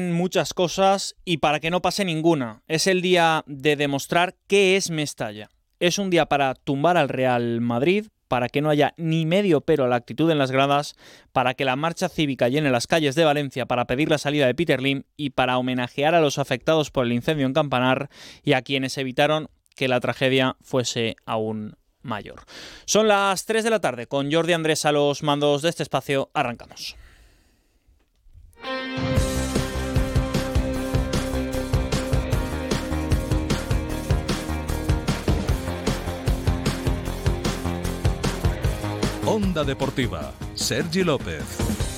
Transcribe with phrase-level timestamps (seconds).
[0.00, 2.62] muchas cosas y para que no pase ninguna.
[2.66, 5.50] Es el día de demostrar qué es Mestalla.
[5.80, 9.84] Es un día para tumbar al Real Madrid, para que no haya ni medio pero
[9.84, 10.94] a la actitud en las gradas,
[11.32, 14.54] para que la marcha cívica llene las calles de Valencia para pedir la salida de
[14.54, 18.08] Peter Lim y para homenajear a los afectados por el incendio en Campanar
[18.42, 22.44] y a quienes evitaron que la tragedia fuese aún mayor.
[22.86, 26.30] Son las 3 de la tarde, con Jordi Andrés a los mandos de este espacio,
[26.32, 26.96] arrancamos.
[39.32, 41.91] Onda Deportiva, Sergi López.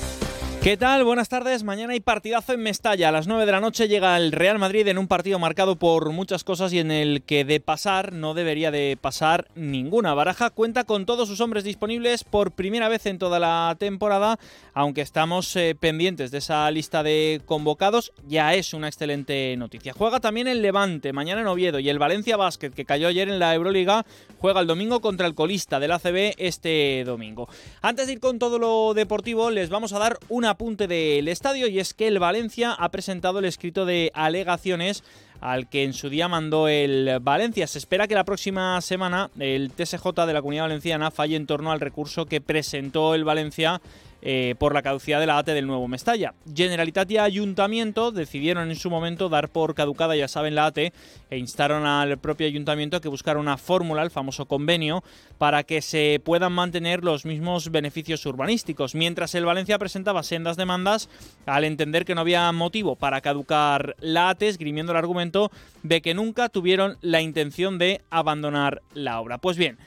[0.65, 1.03] ¿Qué tal?
[1.03, 1.63] Buenas tardes.
[1.63, 3.09] Mañana hay partidazo en Mestalla.
[3.09, 6.09] A las 9 de la noche llega el Real Madrid en un partido marcado por
[6.09, 10.15] muchas cosas y en el que de pasar no debería de pasar ninguna.
[10.15, 14.39] Baraja cuenta con todos sus hombres disponibles por primera vez en toda la temporada,
[14.73, 19.93] aunque estamos eh, pendientes de esa lista de convocados, ya es una excelente noticia.
[19.93, 23.37] Juega también el Levante mañana en Oviedo y el Valencia Basket que cayó ayer en
[23.37, 24.03] la Euroliga
[24.39, 27.47] juega el domingo contra el colista del ACB este domingo.
[27.83, 31.67] Antes de ir con todo lo deportivo, les vamos a dar una apunte del estadio
[31.67, 35.03] y es que el Valencia ha presentado el escrito de alegaciones
[35.41, 37.67] al que en su día mandó el Valencia.
[37.67, 41.71] Se espera que la próxima semana el TSJ de la Comunidad Valenciana falle en torno
[41.71, 43.81] al recurso que presentó el Valencia
[44.21, 46.33] eh, por la caducidad de la ATE del nuevo Mestalla.
[46.53, 50.93] Generalitat y Ayuntamiento decidieron en su momento dar por caducada, ya saben, la ATE
[51.29, 55.03] e instaron al propio Ayuntamiento que buscara una fórmula, el famoso convenio,
[55.37, 58.95] para que se puedan mantener los mismos beneficios urbanísticos.
[58.95, 61.09] Mientras el Valencia presentaba sendas demandas
[61.45, 65.51] al entender que no había motivo para caducar la ATE, esgrimiendo el argumento
[65.83, 69.37] de que nunca tuvieron la intención de abandonar la obra.
[69.37, 69.77] Pues bien,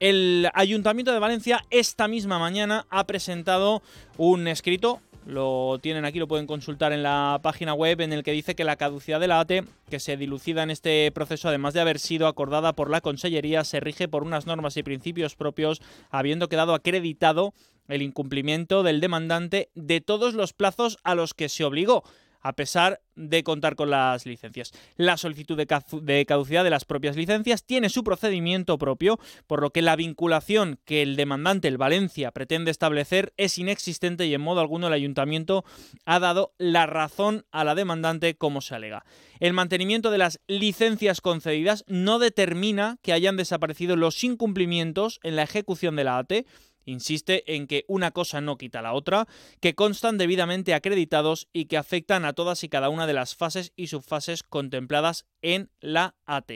[0.00, 3.82] el Ayuntamiento de Valencia esta misma mañana ha presentado
[4.18, 8.32] un escrito, lo tienen aquí, lo pueden consultar en la página web, en el que
[8.32, 11.80] dice que la caducidad de la ATE, que se dilucida en este proceso, además de
[11.80, 16.48] haber sido acordada por la Consellería, se rige por unas normas y principios propios, habiendo
[16.48, 17.54] quedado acreditado
[17.88, 22.04] el incumplimiento del demandante de todos los plazos a los que se obligó
[22.46, 24.72] a pesar de contar con las licencias.
[24.96, 29.82] La solicitud de caducidad de las propias licencias tiene su procedimiento propio, por lo que
[29.82, 34.86] la vinculación que el demandante, el Valencia, pretende establecer es inexistente y en modo alguno
[34.86, 35.64] el ayuntamiento
[36.04, 39.04] ha dado la razón a la demandante como se alega.
[39.40, 45.42] El mantenimiento de las licencias concedidas no determina que hayan desaparecido los incumplimientos en la
[45.42, 46.46] ejecución de la ATE,
[46.86, 49.26] Insiste en que una cosa no quita la otra,
[49.60, 53.72] que constan debidamente acreditados y que afectan a todas y cada una de las fases
[53.76, 56.52] y subfases contempladas en la AT.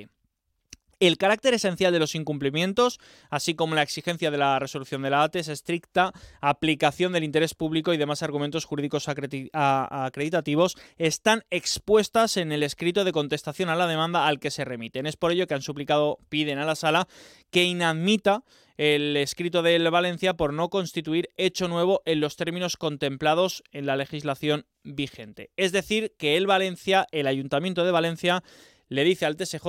[1.00, 3.00] El carácter esencial de los incumplimientos,
[3.30, 6.12] así como la exigencia de la resolución de la AT, es estricta
[6.42, 13.12] aplicación del interés público y demás argumentos jurídicos acreditativos, están expuestas en el escrito de
[13.12, 15.06] contestación a la demanda al que se remiten.
[15.06, 17.08] Es por ello que han suplicado, piden a la sala,
[17.50, 18.44] que inadmita
[18.76, 23.96] el escrito del Valencia por no constituir hecho nuevo en los términos contemplados en la
[23.96, 25.50] legislación vigente.
[25.56, 28.42] Es decir, que el Valencia, el Ayuntamiento de Valencia,
[28.90, 29.66] le dice al TSJ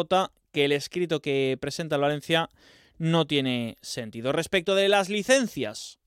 [0.51, 2.49] que el escrito que presenta el Valencia
[2.97, 4.33] no tiene sentido.
[4.33, 5.99] Respecto de las licencias,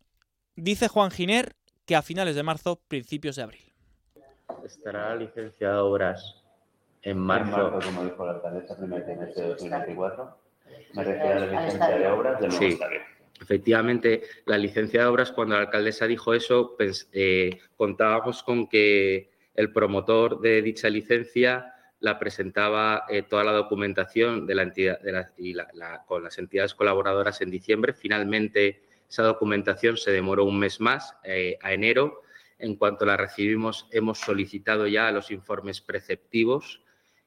[0.57, 3.73] dice Juan Giner que a finales de marzo, principios de abril.
[4.65, 6.43] Estará licenciada obras
[7.03, 7.79] en marzo.
[7.85, 10.39] como dijo la alcaldesa, primer trimestre de 2024.
[10.95, 12.79] Me refiero a la licencia de obras del nuevo sí.
[13.41, 19.31] Efectivamente, la licencia de obras, cuando la alcaldesa dijo eso, pues, eh, contábamos con que
[19.55, 21.74] el promotor de dicha licencia
[22.05, 25.01] la presentaba eh, toda la documentación de la entidad
[25.39, 25.55] y
[26.07, 27.95] con las entidades colaboradoras en diciembre.
[27.95, 32.21] Finalmente, esa documentación se demoró un mes más, eh, a enero.
[32.59, 36.83] En cuanto la recibimos, hemos solicitado ya los informes preceptivos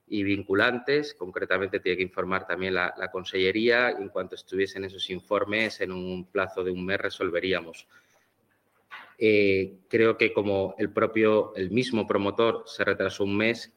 [0.07, 1.15] y vinculantes.
[1.15, 6.27] Concretamente tiene que informar también la, Consellería y en cuanto estuviesen esos informes, en un
[6.29, 7.87] plazo de un mes resolveríamos.
[9.17, 13.73] Eh, creo que como el propio, el mismo promotor se retrasó un mes,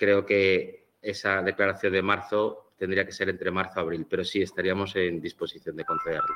[0.00, 4.40] creo que esa declaración de marzo tendría que ser entre marzo y abril, pero sí
[4.40, 6.34] estaríamos en disposición de concederla.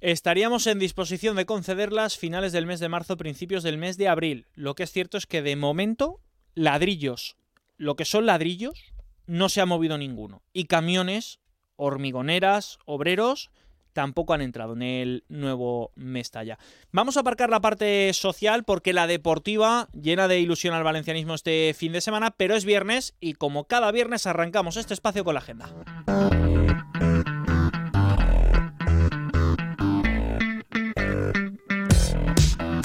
[0.00, 4.46] Estaríamos en disposición de concederlas finales del mes de marzo, principios del mes de abril.
[4.54, 6.20] Lo que es cierto es que de momento
[6.54, 7.36] ladrillos
[7.76, 8.94] lo que son ladrillos,
[9.26, 10.42] no se ha movido ninguno.
[10.52, 11.40] Y camiones,
[11.76, 13.50] hormigoneras, obreros,
[13.94, 16.58] tampoco han entrado en el nuevo Mestalla.
[16.92, 21.74] Vamos a aparcar la parte social porque la deportiva llena de ilusión al valencianismo este
[21.74, 25.40] fin de semana, pero es viernes y como cada viernes arrancamos este espacio con la
[25.40, 25.70] agenda.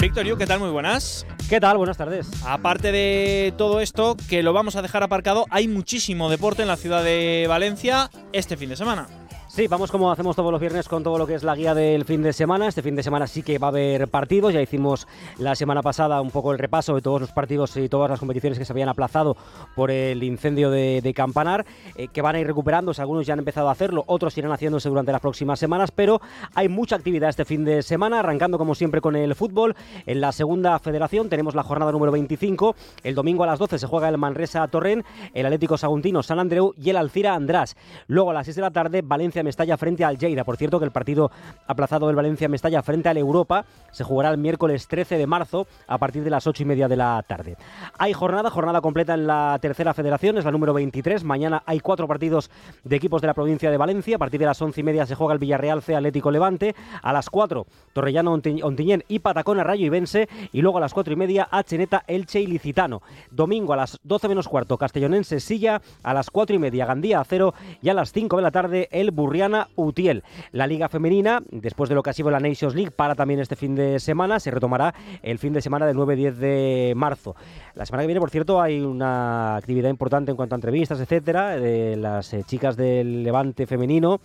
[0.00, 0.60] Víctor Yu, ¿qué tal?
[0.60, 1.26] Muy buenas.
[1.50, 1.76] ¿Qué tal?
[1.76, 2.26] Buenas tardes.
[2.46, 6.78] Aparte de todo esto, que lo vamos a dejar aparcado, hay muchísimo deporte en la
[6.78, 9.19] ciudad de Valencia este fin de semana.
[9.52, 12.04] Sí, vamos como hacemos todos los viernes con todo lo que es la guía del
[12.04, 12.68] fin de semana.
[12.68, 14.54] Este fin de semana sí que va a haber partidos.
[14.54, 15.08] Ya hicimos
[15.38, 18.60] la semana pasada un poco el repaso de todos los partidos y todas las competiciones
[18.60, 19.36] que se habían aplazado
[19.74, 21.66] por el incendio de, Campanar,
[21.96, 23.02] eh, que van a ir recuperándose.
[23.02, 26.20] Algunos ya han empezado a hacerlo, otros irán haciéndose durante las próximas semanas, pero
[26.54, 29.74] hay mucha actividad este fin de semana, arrancando como siempre con el fútbol.
[30.06, 32.76] En la segunda federación tenemos la jornada número 25.
[33.02, 35.04] El domingo a las 12 se juega el Manresa Torrent,
[35.34, 37.76] el Atlético Saguntino San Andreu y el Alcira András.
[38.06, 40.44] Luego a las 6 de la tarde, Valencia Mestalla frente al Lleida.
[40.44, 41.30] Por cierto, que el partido
[41.66, 46.22] aplazado del Valencia-Mestalla frente al Europa se jugará el miércoles 13 de marzo a partir
[46.24, 47.56] de las 8 y media de la tarde.
[47.98, 51.24] Hay jornada, jornada completa en la tercera federación, es la número 23.
[51.24, 52.50] Mañana hay cuatro partidos
[52.84, 54.16] de equipos de la provincia de Valencia.
[54.16, 56.74] A partir de las 11 y media se juega el Villarreal C Atlético Levante.
[57.02, 60.28] A las 4, Torrellano Ontiñén y Patacona Rayo y Vence.
[60.52, 63.02] Y luego a las 4 y media, Acheneta Elche y Licitano.
[63.30, 65.80] Domingo a las 12 menos cuarto, Castellonense Silla.
[66.02, 67.54] A las 4 y media, Gandía Acero.
[67.82, 70.24] Y a las 5 de la tarde, el Burriana Utiel.
[70.50, 73.54] La Liga Femenina, después de lo que ha sido la Nations League, para también este
[73.54, 74.92] fin de semana, se retomará
[75.22, 77.36] el fin de semana del 9-10 de marzo.
[77.76, 81.50] La semana que viene, por cierto, hay una actividad importante en cuanto a entrevistas, etcétera,
[81.56, 84.20] de las eh, chicas del Levante femenino.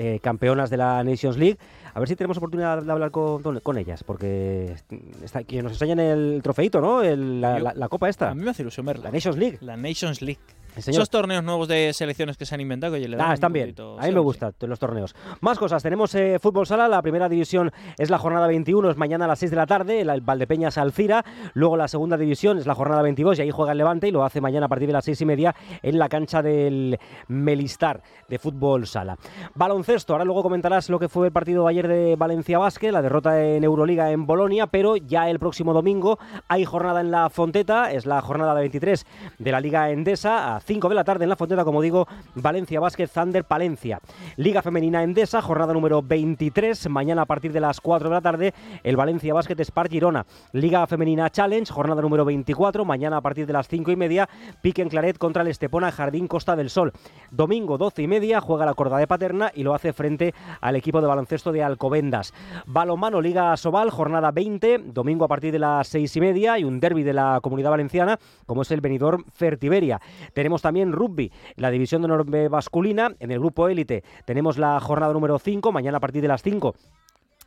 [0.00, 1.58] Eh, campeonas de la Nations League.
[1.92, 4.76] A ver si tenemos oportunidad de hablar con, con ellas, porque
[5.24, 7.02] está, que nos enseñan el trofeito, ¿no?
[7.02, 8.30] la, copa esta.
[8.30, 9.06] A mí me hace ilusión verla.
[9.06, 9.58] La Nations League.
[9.60, 10.38] La Nations League.
[10.86, 12.94] Esos torneos nuevos de selecciones que se han inventado.
[12.94, 13.74] Que ah, están bien.
[13.98, 15.14] A mí me gustan los torneos.
[15.40, 15.82] Más cosas.
[15.82, 16.88] Tenemos eh, fútbol sala.
[16.88, 20.00] La primera división es la jornada 21, es mañana a las 6 de la tarde.
[20.00, 21.24] El Valdepeñas Alcira.
[21.54, 24.24] Luego la segunda división es la jornada 22 y ahí juega el Levante y lo
[24.24, 26.98] hace mañana a partir de las 6 y media en la cancha del
[27.28, 29.16] Melistar de fútbol sala.
[29.54, 30.12] Baloncesto.
[30.12, 33.64] Ahora luego comentarás lo que fue el partido ayer de Valencia Basket, la derrota en
[33.64, 37.92] Euroliga en Bolonia, pero ya el próximo domingo hay jornada en la Fonteta.
[37.92, 39.06] Es la jornada de 23
[39.38, 40.56] de la Liga Endesa.
[40.56, 44.00] A 5 de la tarde en la Fonteta, como digo, Valencia Basket Thunder Palencia.
[44.36, 48.52] Liga Femenina Endesa, jornada número 23, mañana a partir de las 4 de la tarde,
[48.82, 50.26] el Valencia Basket Spar Girona.
[50.52, 54.28] Liga Femenina Challenge, jornada número 24, mañana a partir de las 5 y media,
[54.60, 56.92] pique en Claret contra el Estepona Jardín Costa del Sol.
[57.30, 61.00] Domingo 12 y media, juega la Corda de Paterna y lo hace frente al equipo
[61.00, 62.34] de baloncesto de Alcobendas.
[62.66, 66.78] Balomano Liga Sobal, jornada 20, domingo a partir de las 6 y media y un
[66.78, 69.98] derby de la Comunidad Valenciana, como es el Benidorm Fertiberia.
[70.34, 73.14] Tenemos también rugby, la división de norte masculina.
[73.20, 76.74] En el grupo élite tenemos la jornada número 5, mañana a partir de las 5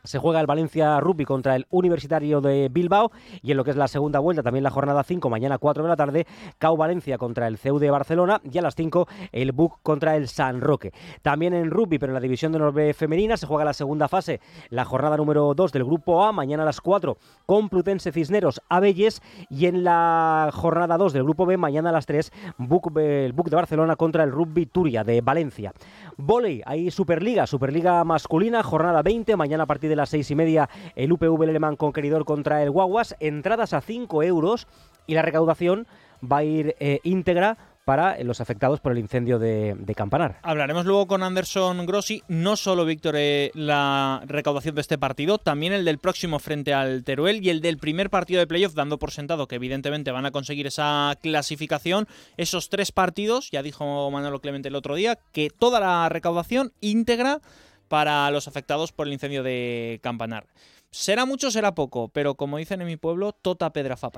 [0.04, 3.76] se juega el Valencia Rugby contra el Universitario de Bilbao y en lo que es
[3.76, 6.26] la segunda vuelta, también la jornada 5, mañana 4 de la tarde,
[6.58, 10.26] CAU Valencia contra el CEU de Barcelona y a las 5 el BUC contra el
[10.26, 10.92] San Roque.
[11.22, 14.40] También en rugby, pero en la división de Norbe femenina, se juega la segunda fase,
[14.70, 17.16] la jornada número 2 del grupo A, mañana a las 4,
[17.46, 22.32] Complutense Cisneros Abelles y en la jornada 2 del grupo B, mañana a las 3,
[22.58, 25.72] BUC, el BUC de Barcelona contra el Rugby Turia de Valencia.
[26.16, 30.68] Voley, ahí Superliga, Superliga masculina, jornada 20, mañana a partir de las seis y media
[30.94, 33.16] el UPV Alemán Conqueridor contra el Guaguas.
[33.20, 34.66] Entradas a 5 euros
[35.06, 35.86] y la recaudación
[36.22, 40.38] va a ir eh, íntegra para los afectados por el incendio de, Campanar.
[40.42, 45.72] Hablaremos luego con Anderson Grossi, no solo, Víctor, eh, la recaudación de este partido, también
[45.74, 49.10] el del próximo frente al Teruel y el del primer partido de playoff, dando por
[49.10, 52.08] sentado que evidentemente van a conseguir esa clasificación.
[52.38, 57.40] Esos tres partidos, ya dijo Manolo Clemente el otro día, que toda la recaudación íntegra
[57.88, 60.46] para los afectados por el incendio de Campanar.
[60.92, 64.10] Será mucho, será poco, pero como dicen en mi pueblo, tota pedra fa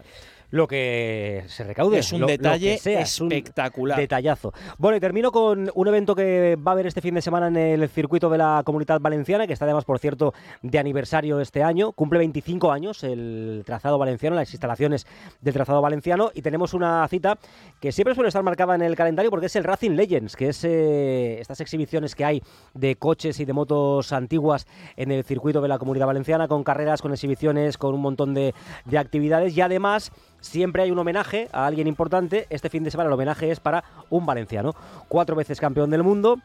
[0.51, 1.99] lo que se recaude.
[1.99, 3.99] Es un detalle espectacular.
[3.99, 4.53] detallazo.
[4.79, 7.57] Bueno, y termino con un evento que va a haber este fin de semana en
[7.57, 10.33] el circuito de la Comunidad Valenciana, que está además, por cierto,
[10.63, 11.93] de aniversario este año.
[11.93, 15.07] Cumple 25 años el trazado valenciano, las instalaciones
[15.41, 17.39] del trazado valenciano, y tenemos una cita
[17.81, 20.65] que siempre suele estar marcada en el calendario porque es el Racing Legends, que es
[20.65, 22.43] eh, estas exhibiciones que hay
[22.75, 27.03] de coches y de motos antiguas en el circuito de la Comunidad Valenciana, con carreras,
[27.03, 30.13] con exhibiciones, con un montón de, de actividades, y además
[30.45, 32.47] siempre hay un homenaje a alguien importante.
[32.51, 34.75] Este fin de semana el homenaje es para un valenciano,
[35.09, 36.39] cuatro veces campeón del mundo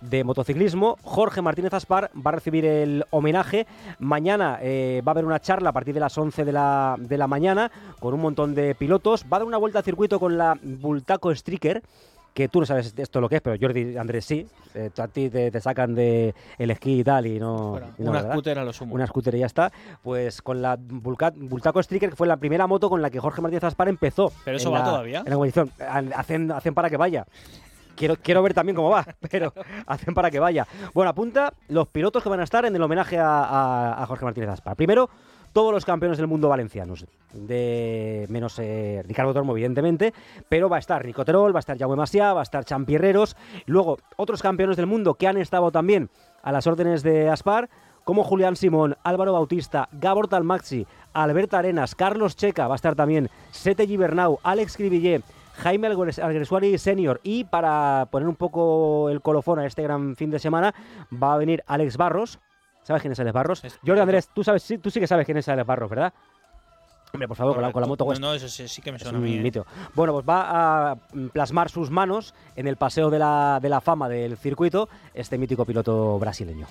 [0.00, 0.98] de motociclismo.
[1.02, 3.66] Jorge Martínez Aspar va a recibir el homenaje.
[3.98, 7.16] Mañana eh, va a haber una charla a partir de las 11 de la, de
[7.16, 9.24] la mañana con un montón de pilotos.
[9.24, 11.82] Va a dar una vuelta al circuito con la Bultaco Striker
[12.36, 14.46] que tú no sabes esto lo que es, pero Jordi Andrés sí.
[14.74, 17.80] Eh, a ti te, sacan de el esquí y tal y no.
[17.96, 18.94] una scooter a lo sumo.
[18.94, 19.72] Una scooter y ya está.
[20.02, 23.64] Pues con la Bultaco Striker, que fue la primera moto con la que Jorge Martínez
[23.64, 24.30] Aspar empezó.
[24.44, 25.20] Pero eso va todavía.
[25.20, 25.72] En la competición.
[26.14, 27.26] Hacen, hacen para que vaya.
[27.96, 29.54] Quiero, quiero, ver también cómo va, pero
[29.86, 30.66] hacen para que vaya.
[30.92, 34.50] Bueno, apunta los pilotos que van a estar en el homenaje a, a Jorge Martínez
[34.50, 34.76] Aspar.
[34.76, 35.08] Primero,
[35.56, 40.12] todos los campeones del mundo valencianos, de menos eh, Ricardo Tormo, evidentemente,
[40.50, 43.96] pero va a estar Nicoterol, va a estar Jaume Maciá, va a estar Champierreros, luego
[44.16, 46.10] otros campeones del mundo que han estado también
[46.42, 47.70] a las órdenes de Aspar,
[48.04, 53.30] como Julián Simón, Álvaro Bautista, Gabor Talmaxi, Alberto Arenas, Carlos Checa, va a estar también
[53.50, 55.22] Sete Gibernau, Alex Cribillé,
[55.54, 60.38] Jaime Alguersuari Senior y para poner un poco el colofón a este gran fin de
[60.38, 60.74] semana
[61.10, 62.40] va a venir Alex Barros.
[62.86, 63.62] ¿Sabes quién es Alex Barros?
[63.84, 66.12] Jordi Andrés, tú, sabes, tú sí que sabes quién es Alex Barros, ¿verdad?
[67.12, 69.18] Hombre, por favor, con la, con la, moto No, eso sí, sí, que me suena
[69.18, 69.48] es a mí.
[69.48, 69.62] ¿eh?
[69.94, 70.96] Bueno, pues va a
[71.32, 75.64] plasmar sus manos en el paseo de la, de la fama del circuito este mítico
[75.64, 76.68] piloto brasileño.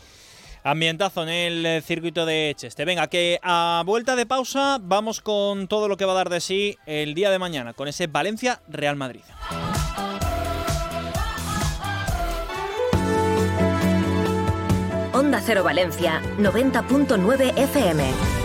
[0.63, 2.85] Ambientazo en el eh, circuito de Cheste.
[2.85, 6.39] Venga, que a vuelta de pausa vamos con todo lo que va a dar de
[6.39, 9.21] sí el día de mañana, con ese Valencia-Real Madrid.
[15.15, 18.44] Onda Cero Valencia, 90.9 FM.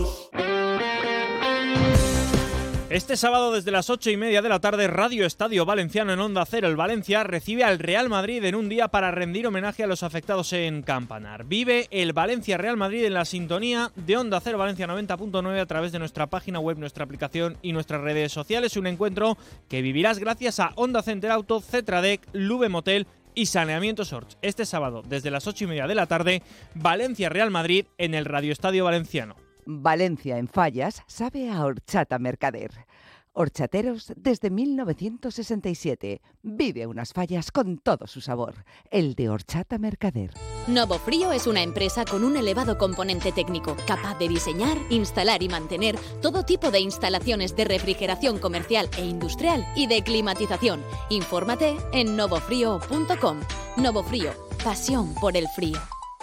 [2.91, 6.45] Este sábado desde las ocho y media de la tarde, Radio Estadio Valenciano en Onda
[6.45, 10.03] Cero, el Valencia recibe al Real Madrid en un día para rendir homenaje a los
[10.03, 11.45] afectados en Campanar.
[11.45, 15.93] Vive el Valencia Real Madrid en la sintonía de Onda Cero Valencia 90.9 a través
[15.93, 18.75] de nuestra página web, nuestra aplicación y nuestras redes sociales.
[18.75, 19.37] Un encuentro
[19.69, 24.37] que vivirás gracias a Onda Center Auto, Cetradec, Lube Motel y Saneamiento Sorts.
[24.41, 26.43] Este sábado desde las ocho y media de la tarde,
[26.75, 29.37] Valencia Real Madrid en el Radio Estadio Valenciano.
[29.65, 32.85] Valencia en Fallas sabe a horchata mercader.
[33.33, 36.21] Horchateros desde 1967.
[36.43, 38.65] Vive unas fallas con todo su sabor.
[38.89, 40.33] El de Horchata Mercader.
[40.67, 45.49] Novo Frío es una empresa con un elevado componente técnico, capaz de diseñar, instalar y
[45.49, 50.83] mantener todo tipo de instalaciones de refrigeración comercial e industrial y de climatización.
[51.09, 53.39] Infórmate en novofrío.com.
[53.77, 54.31] Novo Frío,
[54.63, 55.79] pasión por el frío.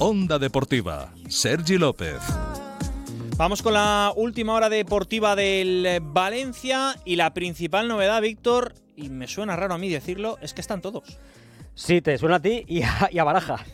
[0.00, 2.18] Onda Deportiva, Sergi López.
[3.36, 9.28] Vamos con la última hora deportiva del Valencia y la principal novedad, Víctor, y me
[9.28, 11.18] suena raro a mí decirlo, es que están todos.
[11.74, 13.64] Sí, te suena a ti y a, y a Baraja.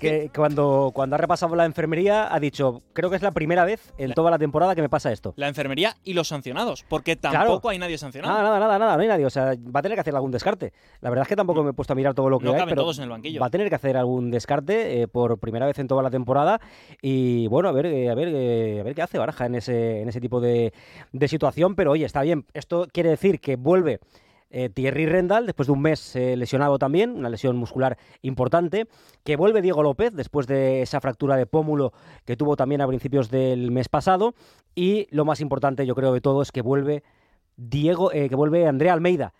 [0.00, 3.92] Que cuando, cuando ha repasado la enfermería ha dicho, creo que es la primera vez
[3.98, 5.34] en La- toda la temporada que me pasa esto.
[5.36, 8.32] La enfermería y los sancionados, porque tampoco hay nadie sancionado.
[8.34, 9.26] Nada, nada, nada, nada, no hay nadie.
[9.26, 10.72] O sea, va a tener que hacer algún descarte.
[11.00, 12.58] La verdad es que tampoco me he puesto a mirar todo lo que No hay,
[12.58, 13.40] caben pero todos en el banquillo.
[13.40, 16.60] va a tener que hacer algún descarte eh, por primera vez en toda la temporada.
[17.02, 20.00] Y bueno, a ver, eh, a ver, eh, a ver qué hace Baraja en ese,
[20.00, 20.72] en ese tipo de,
[21.12, 21.74] de situación.
[21.74, 22.46] Pero oye, está bien.
[22.54, 24.00] Esto quiere decir que vuelve
[24.50, 28.86] eh, Thierry Rendal, después de un mes eh, lesionado también, una lesión muscular importante,
[29.24, 31.92] que vuelve Diego López después de esa fractura de pómulo
[32.24, 34.34] que tuvo también a principios del mes pasado,
[34.74, 37.02] y lo más importante yo creo de todo es que vuelve
[37.56, 39.34] Diego, eh, que vuelve Andrea Almeida,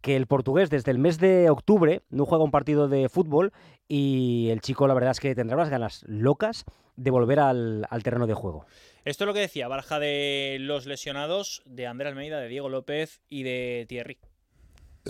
[0.00, 3.52] que el portugués desde el mes de octubre no juega un partido de fútbol
[3.88, 6.64] y el chico la verdad es que tendrá unas ganas locas
[6.96, 8.66] de volver al, al terreno de juego.
[9.04, 13.22] Esto es lo que decía Baraja de los lesionados, de Andrés Almeida, de Diego López
[13.30, 14.18] y de Thierry.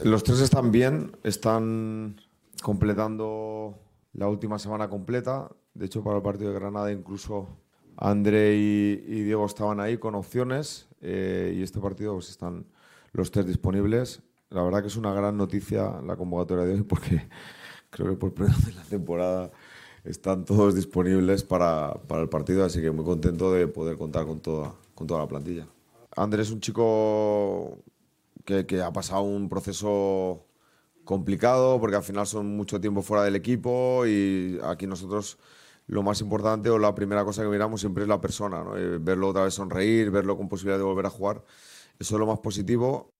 [0.03, 2.21] Los tres están bien, están
[2.63, 3.79] completando
[4.13, 5.49] la última semana completa.
[5.73, 7.49] De hecho, para el partido de Granada incluso
[7.97, 12.67] André y, Diego estaban ahí con opciones eh, y este partido pues están
[13.13, 14.23] los tres disponibles.
[14.51, 17.29] La verdad que es una gran noticia la convocatoria de hoy porque
[17.91, 19.53] creo que por primera vez en la temporada
[20.03, 24.41] están todos disponibles para, para el partido, así que muy contento de poder contar con
[24.41, 25.67] toda, con toda la plantilla.
[26.17, 27.79] Andrés es un chico
[28.45, 30.47] que, ha pasado un proceso
[31.05, 35.39] complicado porque al final son mucho tiempo fuera del equipo y aquí nosotros
[35.87, 38.73] lo más importante o la primera cosa que miramos siempre es la persona, ¿no?
[39.01, 41.45] Verlo otra vez sonreír, verlo con posibilidad de volver a jugar,
[41.99, 43.11] eso es lo más positivo.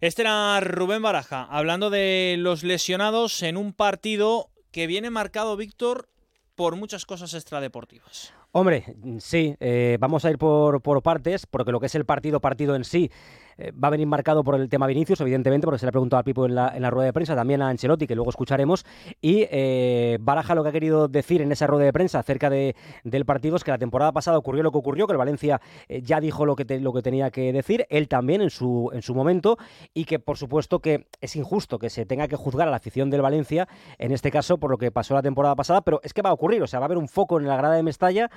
[0.00, 6.10] Este era Rubén Baraja, hablando de los lesionados en un partido que viene marcado, Víctor,
[6.54, 8.34] por muchas cosas extradeportivas.
[8.58, 8.84] Hombre,
[9.18, 12.74] sí, eh, vamos a ir por, por partes, porque lo que es el partido, partido
[12.74, 13.10] en sí,
[13.58, 16.20] eh, va a venir marcado por el tema Vinicius, evidentemente, porque se le ha preguntado
[16.20, 18.86] a Pipo en la, en la rueda de prensa, también a Ancelotti, que luego escucharemos.
[19.20, 22.74] Y eh, Baraja lo que ha querido decir en esa rueda de prensa acerca de,
[23.04, 26.00] del partido es que la temporada pasada ocurrió lo que ocurrió, que el Valencia eh,
[26.00, 29.02] ya dijo lo que, te- lo que tenía que decir, él también en su, en
[29.02, 29.58] su momento,
[29.92, 33.10] y que por supuesto que es injusto que se tenga que juzgar a la afición
[33.10, 36.22] del Valencia, en este caso por lo que pasó la temporada pasada, pero es que
[36.22, 38.30] va a ocurrir, o sea, va a haber un foco en la grada de Mestalla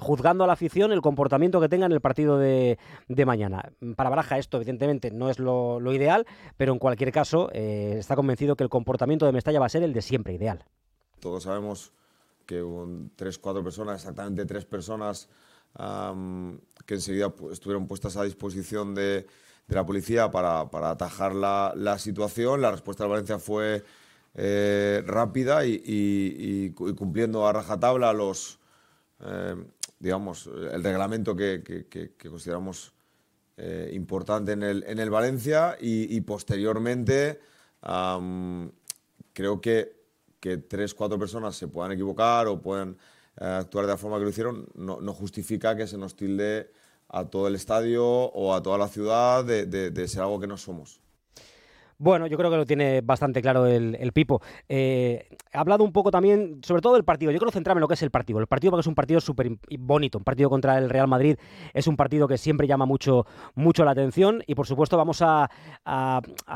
[0.00, 2.78] juzgando a la afición el comportamiento que tenga en el partido de,
[3.08, 3.72] de mañana.
[3.96, 8.56] Para Baraja esto evidentemente no es lo, ideal, pero en cualquier caso eh, está convencido
[8.56, 10.64] que el comportamiento de Mestalla va a ser el de siempre, ideal.
[11.20, 11.92] Todos sabemos
[12.46, 12.62] que
[13.16, 15.28] tres, cuatro personas, exactamente tres personas,
[16.86, 19.26] que enseguida estuvieron puestas a disposición de,
[19.66, 22.60] de la policía para, para atajar la, la situación.
[22.60, 23.82] La respuesta de Valencia fue
[24.34, 28.58] eh, rápida y, y cumpliendo a rajatabla los,
[29.24, 29.56] eh,
[29.98, 31.62] digamos, el reglamento que,
[32.28, 32.92] consideramos
[33.56, 37.40] eh, importante en el, en el Valencia y, posteriormente
[39.32, 39.96] creo que,
[40.40, 42.96] que tres, cuatro personas se puedan equivocar o puedan
[43.40, 46.70] eh, actuar de la forma que lo hicieron no, no justifica que se nos tilde
[47.08, 50.46] a todo el estadio o a toda la ciudad de, de- de ser algo que
[50.46, 51.00] no somos.
[51.98, 54.40] Bueno, yo creo que lo tiene bastante claro el, el Pipo.
[54.68, 57.30] Eh, ha hablado un poco también, sobre todo del partido.
[57.30, 58.40] Yo quiero centrarme en lo que es el partido.
[58.40, 60.18] El partido porque es un partido súper bonito.
[60.18, 61.36] Un partido contra el Real Madrid
[61.72, 64.42] es un partido que siempre llama mucho, mucho la atención.
[64.46, 65.48] Y por supuesto vamos a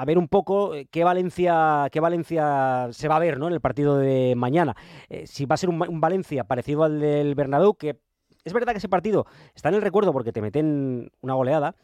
[0.07, 3.47] ver un poco eh, qué Valencia, qué Valencia se va a ver ¿no?
[3.49, 4.75] en el partido de mañana.
[5.09, 8.01] Eh, si va a ser un, un Valencia parecido al del Bernabéu, que
[8.45, 11.75] es verdad que ese partido está en el recuerdo porque te meten una goleada.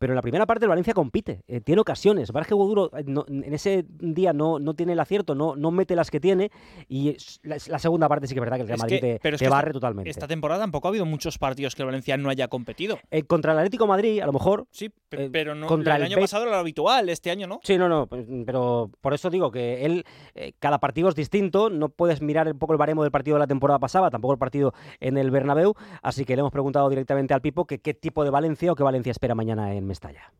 [0.00, 2.32] Pero en la primera parte el Valencia compite, eh, tiene ocasiones.
[2.32, 6.20] Vargas Duro en ese día no, no tiene el acierto, no, no mete las que
[6.20, 6.50] tiene.
[6.88, 9.20] Y la, la segunda parte sí que es verdad que el Real Madrid que- te,
[9.22, 10.08] pero te barre esta- totalmente.
[10.08, 12.98] Esta temporada tampoco ha habido muchos partidos que el Valencia no haya competido.
[13.10, 14.66] Eh, contra el Atlético de Madrid, a lo mejor.
[14.70, 17.60] Sí, pe- pero no, contra el el año pasado era lo habitual, este año no.
[17.62, 21.68] Sí, no, no, pues, pero por eso digo que él, eh, cada partido es distinto,
[21.68, 24.38] no puedes mirar un poco el baremo del partido de la temporada pasada, tampoco el
[24.38, 28.24] partido en el Bernabéu, así que le hemos preguntado directamente al Pipo que qué tipo
[28.24, 30.32] de Valencia o qué Valencia espera mañana en Mestalla.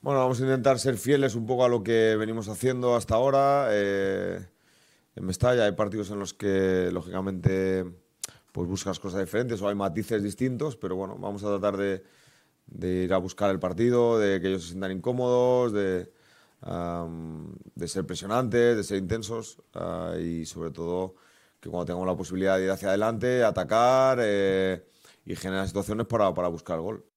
[0.00, 3.68] Bueno, vamos a intentar ser fieles un poco a lo que venimos haciendo hasta ahora.
[3.70, 4.44] Eh,
[5.14, 7.84] en Mestalla hay partidos en los que, lógicamente,
[8.50, 12.02] pues buscas cosas diferentes o hay matices distintos, pero bueno, vamos a tratar de,
[13.04, 16.10] ir a buscar el partido, de que ellos se sientan incómodos, de
[17.86, 21.14] ser presionantes, de ser intensos ah, y sobre todo
[21.60, 24.84] que cuando tengamos la posibilidad de ir hacia adelante, atacar eh,
[25.24, 27.13] y generar situaciones para, para buscar el gol.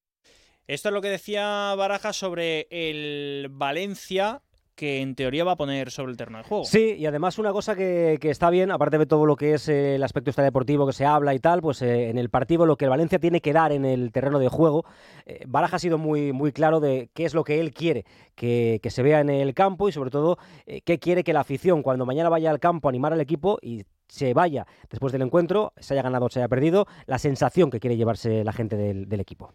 [0.68, 4.42] Esto es lo que decía Baraja sobre el Valencia
[4.76, 6.66] que en teoría va a poner sobre el terreno de juego.
[6.66, 9.96] Sí, y además una cosa que, está bien, aparte de todo lo que es eh,
[9.96, 12.86] el aspecto extradeportivo que se habla y tal, pues eh, en el partido lo que
[12.86, 14.86] el Valencia tiene que dar en el terreno de juego,
[15.26, 19.02] eh, Baraja ha sido muy, claro de qué es lo que él quiere que, se
[19.02, 22.30] vea en el campo y sobre todo eh, qué quiere que la afición cuando mañana
[22.30, 26.04] vaya al campo a animar al equipo y se vaya después del encuentro, se haya
[26.04, 29.54] ganado o se haya perdido, la sensación que quiere llevarse la gente del equipo.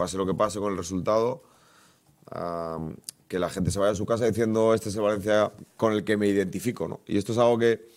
[0.00, 1.42] Pase lo que pase con el resultado,
[3.28, 6.04] que la gente se vaya a su casa diciendo este es el Valencia con el
[6.04, 6.88] que me identifico.
[6.88, 7.00] ¿no?
[7.06, 7.88] Y esto es algo que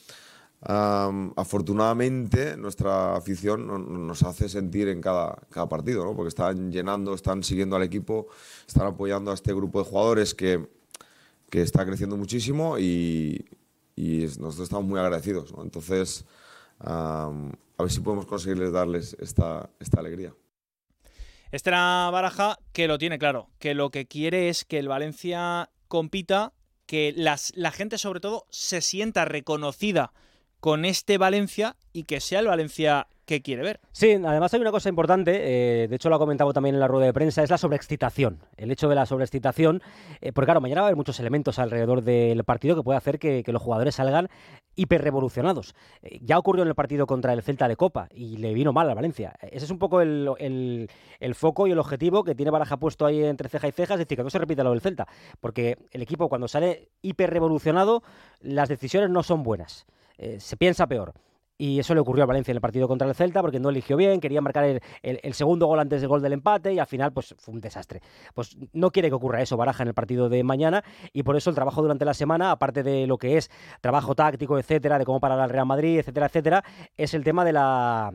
[0.62, 6.16] am, afortunadamente nuestra afición no- no- nos hace sentir en cada, cada partido, ¿no?
[6.16, 8.28] porque están llenando, están siguiendo al equipo,
[8.68, 10.68] están apoyando a este grupo de jugadores que,
[11.50, 13.46] que está creciendo muchísimo y,
[13.96, 15.52] y nosotros estamos muy agradecidos.
[15.56, 15.64] ¿no?
[15.64, 16.26] Entonces,
[16.80, 20.34] am, a ver si podemos conseguirles darles esta, esta alegría.
[21.54, 26.52] Era Baraja que lo tiene claro, que lo que quiere es que el Valencia compita,
[26.88, 30.14] que las, la gente sobre todo se sienta reconocida
[30.60, 33.80] con este Valencia y que sea el Valencia que quiere ver.
[33.92, 36.88] Sí, además hay una cosa importante, eh, de hecho lo ha comentado también en la
[36.88, 38.40] rueda de prensa, es la sobreexcitación.
[38.58, 39.82] El hecho de la sobreexcitación,
[40.22, 43.20] eh, porque claro, mañana va a haber muchos elementos alrededor del partido que puede hacer
[43.20, 44.28] que, que los jugadores salgan
[44.76, 45.76] hiperrevolucionados.
[46.02, 48.90] Eh, ya ocurrió en el partido contra el Celta de Copa y le vino mal
[48.90, 49.36] a Valencia.
[49.42, 53.24] Ese es un poco el, el- foco y el objetivo que tiene Baraja puesto ahí
[53.24, 55.08] entre ceja y ceja, es decir, que no se repita lo del Celta,
[55.42, 58.04] porque el equipo cuando sale hiperrevolucionado,
[58.42, 59.86] las decisiones no son buenas,
[60.18, 61.14] Eh, se piensa peor.
[61.66, 63.96] Y eso le ocurrió a Valencia en el partido contra el Celta porque no eligió
[63.96, 67.14] bien, quería marcar el, el- segundo gol antes del gol del empate y al final
[67.14, 68.02] pues fue un desastre.
[68.34, 71.50] Pues no quiere que ocurra eso Baraja en el partido de mañana y por eso
[71.50, 73.50] el trabajo durante la semana, aparte de lo que es
[73.80, 76.64] trabajo táctico, etcétera, de cómo parar al Real Madrid, etcétera, etcétera,
[76.98, 78.12] es el tema de la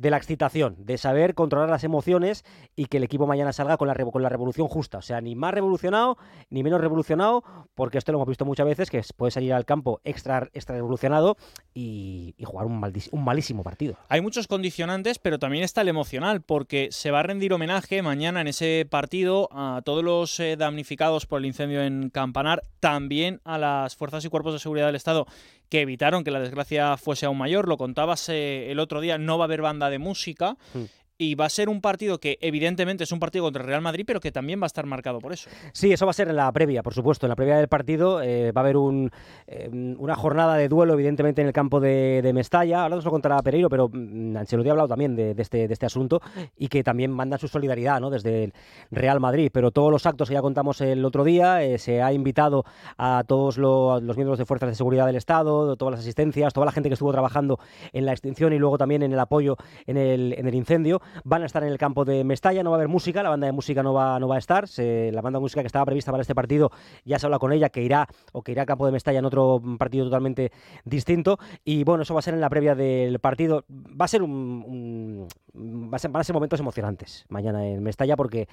[0.00, 3.86] de la excitación, de saber controlar las emociones y que el equipo mañana salga con
[3.86, 4.98] la, con la revolución justa.
[4.98, 6.16] O sea, ni más revolucionado
[6.48, 10.00] ni menos revolucionado, porque esto lo hemos visto muchas veces, que puede salir al campo
[10.04, 11.36] extra, extra revolucionado
[11.74, 12.82] y, jugar un,
[13.12, 13.96] un malísimo partido.
[14.08, 18.40] Hay muchos condicionantes, pero también está el emocional, porque se va a rendir homenaje mañana
[18.40, 23.58] en ese partido a todos los eh, damnificados por el incendio en Campanar, también a
[23.58, 25.26] las fuerzas y cuerpos de seguridad del Estado
[25.70, 27.68] que evitaron que la desgracia fuese aún mayor.
[27.68, 30.58] Lo contabas eh, el otro día, no va a haber banda de música.
[30.74, 33.82] Mm y va a ser un partido que evidentemente es un partido contra el Real
[33.82, 35.50] Madrid, pero que también va a estar marcado por eso.
[35.74, 37.26] Sí, eso va a ser en la previa, por supuesto.
[37.26, 39.10] En la previa del partido eh, va a haber un,
[39.46, 42.84] eh, una jornada de duelo, evidentemente, en el campo de, Mestalla.
[42.84, 46.22] Ahora nos lo Pereiro, pero mm, Ancelotti ha hablado también de, este, de este asunto
[46.56, 48.08] y que también manda su solidaridad ¿no?
[48.08, 48.54] desde el
[48.90, 49.50] Real Madrid.
[49.52, 52.64] Pero todos los actos que ya contamos el otro día, eh, se ha invitado
[52.96, 56.72] a todos los, miembros de Fuerzas de Seguridad del Estado, todas las asistencias, toda la
[56.72, 57.58] gente que estuvo trabajando
[57.92, 61.62] en la extinción y luego también en el apoyo en el incendio van a estar
[61.62, 63.92] en el campo de Mestalla, no va a haber música, la banda de música no
[63.94, 66.70] va, no va a estar, la banda de música que estaba prevista para este partido
[67.04, 69.24] ya se habla con ella que irá o que irá al campo de Mestalla en
[69.24, 70.52] otro partido totalmente
[70.84, 74.22] distinto y bueno, eso va a ser en la previa del partido, va a ser
[74.22, 78.48] un, va a ser, van a ser momentos emocionantes mañana en Mestalla porque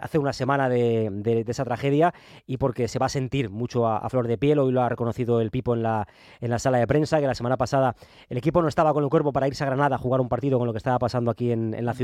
[0.00, 2.14] hace una semana de, esa tragedia
[2.46, 5.40] y porque se va a sentir mucho a, flor de piel, hoy lo ha reconocido
[5.40, 6.06] el Pipo en la,
[6.40, 7.94] en la sala de prensa, que la semana pasada
[8.28, 10.58] el equipo no estaba con el cuerpo para irse a Granada a jugar un partido
[10.58, 12.01] con lo que estaba pasando aquí en la ciudad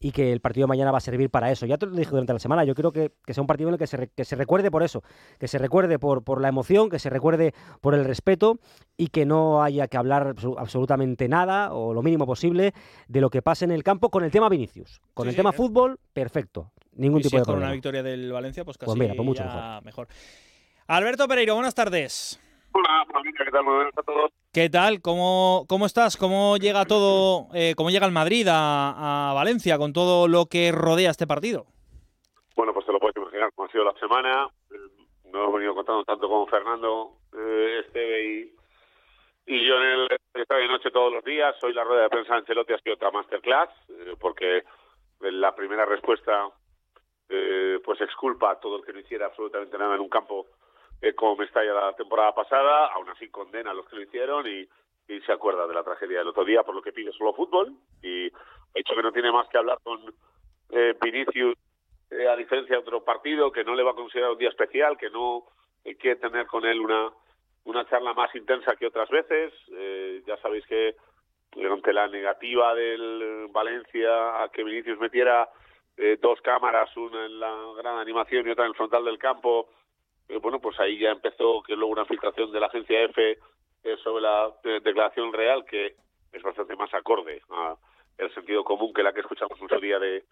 [0.00, 1.66] y que el partido de mañana va a servir para eso.
[1.66, 3.78] Ya te lo dije durante la semana, yo creo que, sea un partido en el
[3.78, 5.02] que se, que se recuerde por eso,
[5.38, 8.58] que se recuerde por, por la emoción, que se recuerde por el respeto
[8.96, 12.72] y que no haya que hablar absolutamente nada o lo mínimo posible
[13.08, 15.00] de lo que pase en el campo con el tema Vinicius.
[15.14, 16.72] Con el tema fútbol, perfecto.
[16.92, 17.60] Ningún tipo de problema.
[17.60, 19.44] con una victoria del Valencia, pues, pues casi pues mucho
[19.84, 20.08] mejor.
[20.88, 22.40] Alberto Pereiro, buenas tardes.
[22.72, 23.64] Hola, ¿qué tal?
[23.64, 24.30] Muy buenas a todos.
[24.52, 25.00] ¿Qué tal?
[25.00, 26.16] ¿Cómo, cómo estás?
[26.16, 31.10] ¿Cómo llega todo, eh, cómo llega el Madrid a, Valencia con todo lo que rodea
[31.10, 31.66] este partido?
[32.56, 34.48] Bueno, pues te lo puedes imaginar cómo ha sido la semana.
[34.70, 34.76] Eh,
[35.32, 40.62] no hemos venido contando tanto con Fernando, eh, Esteve y, y yo en el estadio
[40.62, 41.54] de noche todos los días.
[41.62, 44.64] Hoy la rueda de prensa de Ancelotti ha sido otra masterclass, eh, porque
[45.20, 46.48] la primera respuesta
[47.84, 50.46] pues exculpa a todo el que no hiciera absolutamente nada en un campo
[51.00, 54.68] eh, como Mestalla la temporada pasada, aún así condena a los que lo hicieron y,
[55.24, 58.26] se acuerda de la tragedia del otro día, por lo que pide solo fútbol y
[58.26, 59.98] ha dicho que no tiene más que hablar con
[60.70, 61.56] eh, Vinicius
[62.10, 64.98] eh, a diferencia de otro partido, que no le va a considerar un día especial,
[64.98, 65.44] que no
[65.98, 67.10] quiere tener con él una,
[67.64, 69.50] una charla más intensa que otras veces.
[70.26, 70.96] ya sabéis que
[71.56, 75.48] ante la negativa del Valencia a que Vinicius metiera
[76.20, 79.70] dos cámaras, una en la gran animación y otra en el frontal del campo,
[80.28, 83.38] eh, bueno, pues ahí ya empezó que luego una filtración de la agencia EFE
[83.84, 85.96] eh, sobre la eh, declaración real, que
[86.32, 90.24] es bastante más acorde al sentido común que la que escuchamos un día de,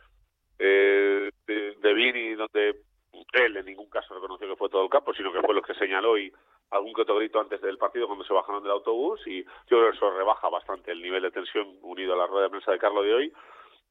[0.59, 2.83] de, de Vini, donde
[3.33, 5.73] él en ningún caso reconoció que fue todo el campo, sino que fue lo que
[5.75, 6.33] señaló y
[6.71, 9.91] algún que otro grito antes del partido cuando se bajaron del autobús y yo creo
[9.91, 12.79] que eso rebaja bastante el nivel de tensión unido a la rueda de prensa de
[12.79, 13.33] Carlos de hoy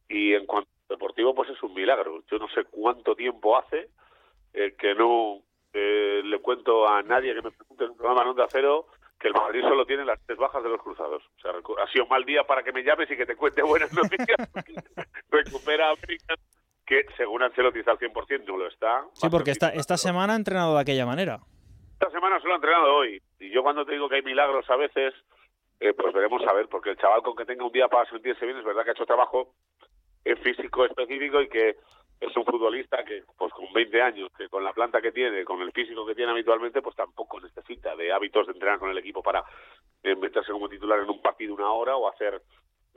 [0.09, 2.21] y en cuanto a deportivo pues es un milagro.
[2.29, 3.89] Yo no sé cuánto tiempo hace
[4.53, 5.41] que no
[5.77, 8.87] eh, le cuento a nadie que me pregunte en un programa en Onda Cero
[9.19, 11.21] que el Madrid solo tiene las tres bajas de los cruzados.
[11.21, 13.91] O sea, ha sido mal día para que me llames y que te cuente buenas
[13.93, 14.37] noticias.
[15.29, 16.35] Recupera América,
[16.85, 19.03] que según Ancelotti está al 100%, no lo está.
[19.13, 21.39] Sí, porque esta, esta semana ha entrenado de aquella manera.
[21.91, 23.21] Esta semana solo ha entrenado hoy.
[23.41, 25.13] Y yo cuando te digo que hay milagros a veces,
[25.81, 28.45] eh, pues veremos a ver, porque el chaval con que tenga un día para sentirse
[28.45, 29.51] bien, es verdad que ha hecho trabajo
[30.41, 31.75] físico específico y que
[32.19, 35.61] es un futbolista que, pues con 20 años, que con la planta que tiene, con
[35.61, 39.21] el físico que tiene habitualmente, pues tampoco necesita de hábitos de entrenar con el equipo
[39.21, 39.43] para
[40.03, 42.41] eh, meterse como titular en un partido una hora o hacer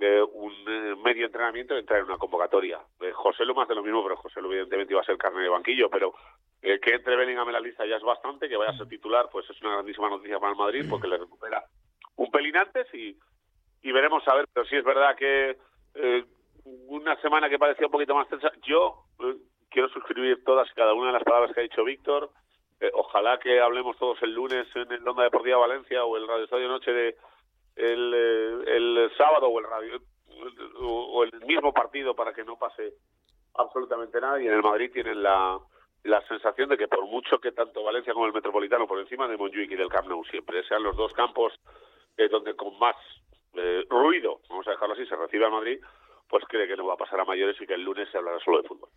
[0.00, 2.78] eh, un eh, medio entrenamiento y entrar en una convocatoria.
[3.14, 5.48] José lo más de lo mismo, pero José lo evidentemente iba a ser carne de
[5.48, 6.14] banquillo, pero
[6.60, 9.48] que entre Bellingham en la lista ya es bastante, que vaya a ser titular, pues
[9.48, 11.64] es una grandísima noticia para el Madrid porque le recupera
[12.16, 13.16] un pelín antes y,
[13.82, 15.56] y veremos a ver, pero sí es verdad que
[16.88, 18.50] una semana que parecía un poquito más tensa.
[18.66, 19.36] Yo eh,
[19.70, 22.30] quiero suscribir todas y cada una de las palabras que ha dicho Víctor.
[22.80, 26.44] Eh, ojalá que hablemos todos el lunes en el Onda Deportiva Valencia o el Radio
[26.44, 27.16] Estadio Noche de
[27.76, 30.00] el, eh, el sábado o el radio
[30.80, 32.94] o, el mismo partido para que no pase
[33.54, 34.40] absolutamente nada.
[34.40, 35.58] Y en el Madrid tienen la,
[36.04, 39.36] la sensación de que por mucho que tanto Valencia como el Metropolitano por encima de
[39.36, 41.52] Montjuic y del Camp Nou siempre sean los dos campos
[42.30, 42.96] donde con más
[43.88, 45.78] ruido, vamos a dejarlo así, se recibe al Madrid,
[46.28, 48.38] pues cree que no va a pasar a mayores y que el lunes se hablará
[48.44, 48.88] solo de fútbol.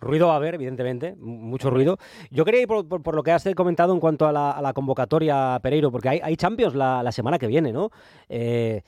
[0.00, 1.96] Ruido va a haber, evidentemente, mucho ruido.
[2.30, 6.10] Yo quería ir por, lo que has comentado en cuanto a la, convocatoria, Pereiro, porque
[6.10, 7.90] hay, hay Champions la, semana que viene, ¿no?
[8.28, 8.82] Eh,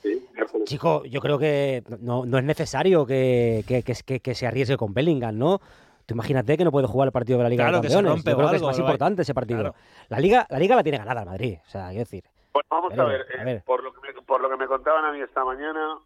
[0.65, 5.59] chico, yo creo que no, es necesario que, que, se arriesgue con Bellingham, ¿no?
[6.05, 8.23] Tú imagínate que no puede jugar el partido de la Liga de Campeones.
[8.23, 9.73] yo creo que es más importante ese partido.
[10.09, 12.23] La Liga la Liga la tiene ganada el Madrid, o sea, quiero decir.
[12.51, 15.11] Pues vamos a, ver, eh, Por, lo que me, por lo que me contaban a
[15.11, 15.99] mí esta mañana,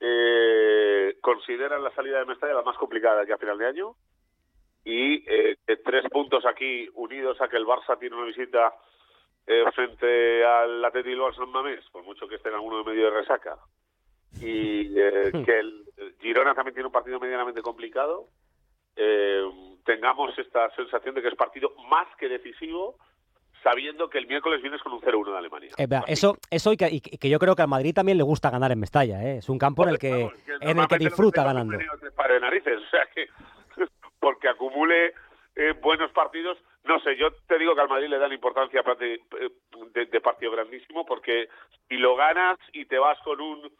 [0.00, 3.94] eh, consideran la salida de Mestalla la más complicada que a final de año.
[4.84, 8.74] Y eh, tres puntos aquí unidos a que el Barça tiene una visita
[9.46, 13.04] eh, frente al Atleti Bilbao San Mamés, por mucho que esté en alguno de medio
[13.04, 13.58] de resaca,
[14.40, 15.44] y eh, hmm.
[15.44, 15.84] que el,
[16.20, 18.28] Girona también tiene un partido medianamente complicado,
[19.84, 22.96] tengamos esta sensación de que es partido más que decisivo
[23.62, 25.70] sabiendo que el miércoles vienes con un 0-1 de Alemania.
[26.06, 28.80] eso, eso y que, que, yo creo que al Madrid también le gusta ganar en
[28.80, 29.38] Mestalla, ¿eh?
[29.38, 31.76] es un campo en el que, en el que disfruta ganando.
[31.76, 33.28] De narices, o sea que
[34.20, 35.14] porque acumule
[35.56, 36.58] eh, buenos partidos.
[36.84, 39.20] No sé, yo te digo que al Madrid le dan importancia de,
[40.06, 41.48] de, partido grandísimo porque
[41.88, 43.70] si lo ganas y te vas con un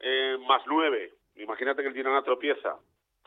[0.00, 2.76] eh, más nueve, imagínate que el Girona tropieza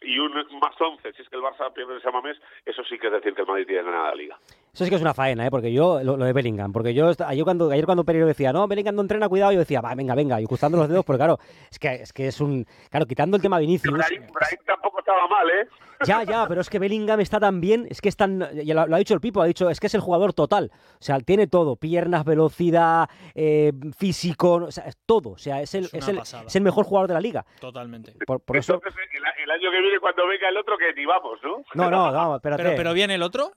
[0.01, 3.07] y un más 11, si es que el Barça pierde ese Mamés, eso sí que
[3.07, 4.37] es decir que el Madrid tiene ganada la liga.
[4.73, 5.51] Eso sí que es una faena, ¿eh?
[5.51, 8.95] porque yo, lo, de Bellingham, porque yo ayer cuando, ayer cuando Pereiro decía, no, Bellingham
[8.95, 11.37] no entrena, cuidado, yo decía, va, venga, venga, y cruzando los dedos, porque claro,
[11.69, 13.93] es que es, que es un, claro, quitando el tema Vinicius...
[13.93, 14.23] Brahim,
[14.65, 15.67] tampoco estaba mal, ¿eh?
[16.07, 18.97] Ya, ya, pero es que Bellingham está tan bien, es que es tan, lo, ha
[18.97, 21.75] dicho el Pipo, ha dicho, es que es el jugador total, o sea, tiene todo,
[21.75, 26.63] piernas, velocidad, eh, físico, o sea, todo, o sea, es el, es, el, es el,
[26.63, 27.45] mejor jugador de la liga.
[27.61, 28.15] Totalmente.
[28.25, 28.81] Por, eso...
[28.81, 31.63] el, año que viene cuando venga el otro que ni vamos, ¿no?
[31.75, 32.63] No, no, no, espérate.
[32.63, 33.51] Pero, pero viene el otro.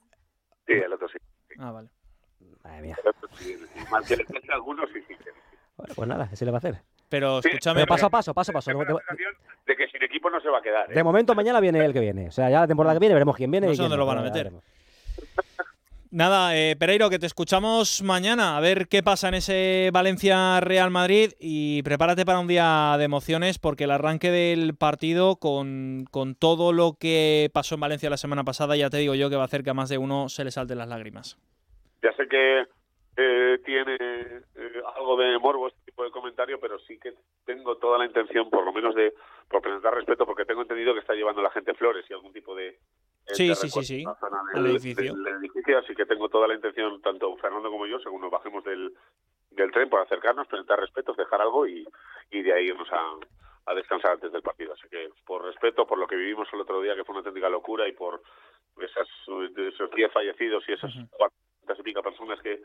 [0.67, 1.17] Sí, el otro sí.
[1.57, 1.89] Ah, vale.
[2.63, 2.97] Madre mía.
[4.07, 5.15] Que le algunos sí, sí.
[5.77, 6.81] Bueno, pues nada, ese le va a hacer.
[7.09, 7.85] Pero escúchame.
[7.85, 8.71] paso a paso, paso a paso.
[9.65, 10.91] De que sin equipo no se va a quedar.
[10.91, 10.95] ¿eh?
[10.95, 12.27] De momento, mañana viene el que viene.
[12.27, 13.67] O sea, ya la temporada que viene veremos quién viene.
[13.67, 14.51] No sé dónde lo van a meter.
[16.11, 21.31] Nada, eh, Pereiro, que te escuchamos mañana a ver qué pasa en ese Valencia-Real Madrid
[21.39, 26.71] y prepárate para un día de emociones porque el arranque del partido con, con, todo
[26.71, 29.45] lo que pasó en Valencia la semana pasada ya te digo yo que va a
[29.45, 31.37] hacer que a más de uno se le salten las lágrimas.
[32.01, 32.61] Ya sé que
[33.17, 37.97] eh, tiene eh, algo de morbo este tipo de comentario, pero sí que tengo toda
[37.97, 39.15] la intención, por lo menos de
[39.49, 42.55] por presentar respeto, porque tengo entendido que está llevando la gente flores y algún tipo
[42.55, 42.77] de
[43.25, 44.05] Sí, sí, sí, sí.
[44.53, 45.13] el edificio.
[45.41, 45.79] edificio.
[45.79, 48.93] Así que tengo toda la intención, tanto Fernando como yo, según nos bajemos del,
[49.49, 51.85] del tren, por acercarnos, presentar respetos, dejar algo y,
[52.29, 53.15] y de ahí irnos a,
[53.65, 54.73] a descansar antes del partido.
[54.73, 57.49] Así que por respeto, por lo que vivimos el otro día, que fue una auténtica
[57.49, 58.21] locura, y por
[58.79, 59.07] esas,
[59.57, 62.61] esos 10 fallecidos y esas cuantas y pica personas que,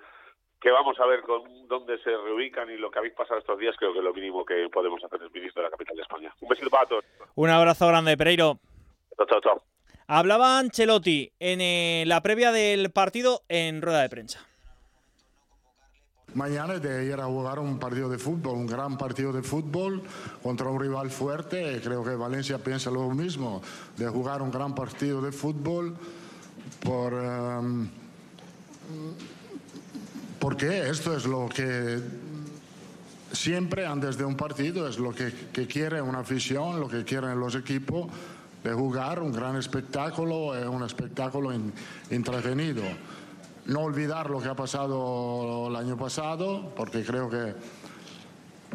[0.63, 3.75] que vamos a ver con dónde se reubican y lo que habéis pasado estos días,
[3.77, 6.35] creo que lo mínimo que podemos hacer es ministro de la capital de España.
[6.41, 7.05] Un besito para todos.
[7.35, 8.59] Un abrazo grande, Pereiro.
[9.17, 9.63] Chao, chao, chao.
[10.07, 14.47] Hablaba Ancelotti en eh, la previa del partido en rueda de prensa.
[16.35, 20.03] Mañana de ir a jugar un partido de fútbol, un gran partido de fútbol
[20.43, 21.81] contra un rival fuerte.
[21.83, 23.61] Creo que Valencia piensa lo mismo,
[23.97, 25.95] de jugar un gran partido de fútbol
[26.83, 27.91] por, em,
[30.43, 32.01] porque esto es lo que
[33.31, 37.39] siempre antes de un partido es lo que, que quiere una afición, lo que quieren
[37.39, 38.09] los equipos
[38.65, 41.53] de jugar un gran espectáculo, es un espectáculo
[42.11, 42.83] entretenido.
[43.67, 47.55] No olvidar lo que ha pasado el año pasado, porque creo que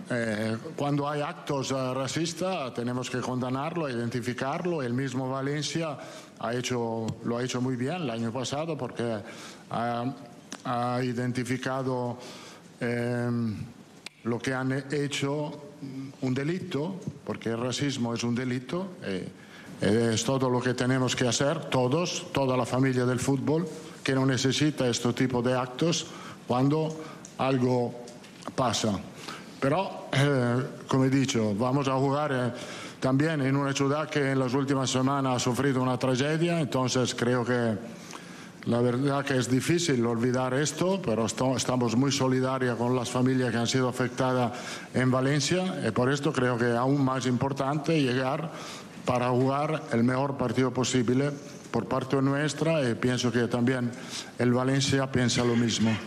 [0.09, 4.81] eh, cuando hay actos eh, racistas tenemos que condenarlo, identificarlo.
[4.81, 5.97] El mismo Valencia
[6.39, 9.17] ha hecho, lo ha hecho muy bien el año pasado porque
[10.65, 12.17] ha, identificado
[12.79, 13.29] eh,
[14.23, 15.63] lo que han hecho
[16.21, 18.87] un delito, porque el racismo es un delito.
[19.79, 23.67] Es todo lo que tenemos que hacer, todos, toda la familia del fútbol,
[24.03, 26.07] que no necesita este tipo de actos
[26.47, 26.97] cuando
[27.37, 27.93] algo
[28.55, 28.99] pasa.
[29.59, 32.51] Pero, eh, como he dicho, vamos a jugar eh,
[32.99, 37.43] también en una ciudad que en las últimas semanas ha sufrido una tragedia, entonces creo
[37.43, 37.75] que
[38.67, 43.57] la verdad que es difícil olvidar esto, pero estamos muy solidarios con las familias que
[43.57, 44.51] han sido afectadas
[44.93, 48.51] en Valencia y por esto creo que es aún más importante llegar
[49.05, 51.31] para jugar el mejor partido posible
[51.71, 53.89] por parte nuestra y pienso que también
[54.37, 55.97] el Valencia piensa lo mismo.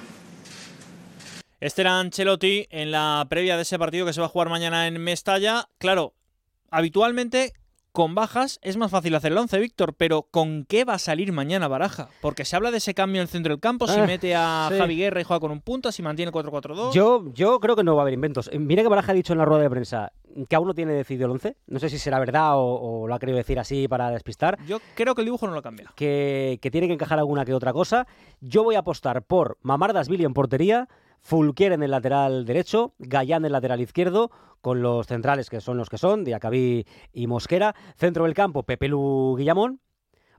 [1.60, 4.86] Este era Ancelotti en la previa de ese partido que se va a jugar mañana
[4.86, 5.68] en Mestalla.
[5.78, 6.12] Claro,
[6.70, 7.54] habitualmente
[7.92, 11.32] con bajas es más fácil hacer el 11, Víctor, pero ¿con qué va a salir
[11.32, 12.08] mañana Baraja?
[12.20, 14.68] Porque se habla de ese cambio en el centro del campo, si Ah, mete a
[14.70, 14.78] sí.
[14.78, 16.92] Javi Guerra y juega con un punto, si mantiene 4-4-2.
[16.92, 18.48] Yo, yo creo que no va a haber inventos.
[18.52, 20.12] Eh, Mira que Baraja ha dicho en la rueda de prensa
[20.48, 21.56] que aún no tiene decidido el 11.
[21.66, 22.62] No sé si será verdad o,
[23.02, 24.58] o lo ha querido decir así para despistar.
[24.66, 25.92] Yo creo que el dibujo no lo cambia.
[25.96, 28.06] Que, que tiene que encajar alguna que otra cosa.
[28.40, 30.88] Yo voy a apostar por Mamardas-Billy en portería,
[31.20, 34.30] Fulquier en el lateral derecho, Gallán en el lateral izquierdo,
[34.60, 37.74] con los centrales que son los que son, Diacabí y Mosquera.
[37.96, 39.80] Centro del campo, Pepelu Guillamón.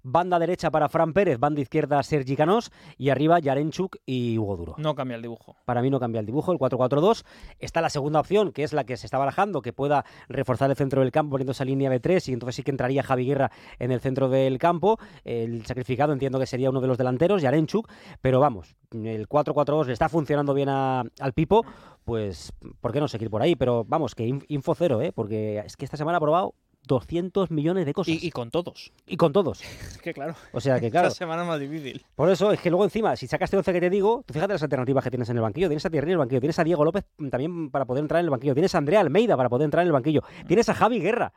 [0.04, 4.76] Banda derecha para Fran Pérez, banda izquierda Sergi Canós y arriba Yarenchuk y Hugo Duro.
[4.78, 5.56] No cambia el dibujo.
[5.66, 7.24] Para mí no cambia el dibujo, el 4-4-2.
[7.60, 10.76] Está la segunda opción, que es la que se está barajando, que pueda reforzar el
[10.76, 13.52] centro del campo poniendo esa línea de tres y entonces sí que entraría Javi Guerra
[13.80, 14.98] en el centro del campo.
[15.24, 17.88] El sacrificado entiendo que sería uno de los delanteros, Yarenchuk,
[18.22, 21.64] pero vamos, el 4-4-2 le está funcionando bien a- al Pipo,
[22.06, 23.56] pues ¿por qué no seguir por ahí?
[23.56, 25.12] Pero vamos, que in- info cero, ¿eh?
[25.14, 26.56] porque es que esta semana ha probado
[26.88, 28.14] 200 millones de cosas.
[28.16, 28.92] Y, y con todos.
[29.08, 29.62] Y con todos.
[29.92, 30.36] Es que claro.
[30.52, 31.08] O sea que claro.
[31.10, 32.04] Esta semana es más difícil.
[32.16, 34.54] Por eso es que luego encima, si sacas este 11 que te digo, tú fíjate
[34.54, 35.68] las alternativas que tienes en el banquillo.
[35.68, 38.26] Tienes a Thierry en el banquillo, tienes a Diego López también para poder entrar en
[38.26, 41.00] el banquillo, tienes a Andrea Almeida para poder entrar en el banquillo, tienes a Javi
[41.00, 41.34] Guerra.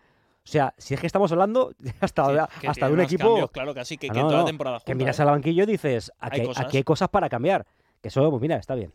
[0.47, 3.25] O sea, si es que estamos hablando hasta, Sí, hasta que de un equipo.
[3.29, 5.23] cambios, claro, casi que- Ah, que no, toda la temporada Que miras ¿eh?
[5.23, 6.65] al banquillo y dices, aquí, Hay hay- cosas.
[6.67, 7.67] aquí hay cosas para cambiar.
[8.03, 8.93] Que eso, pues mira, está bien.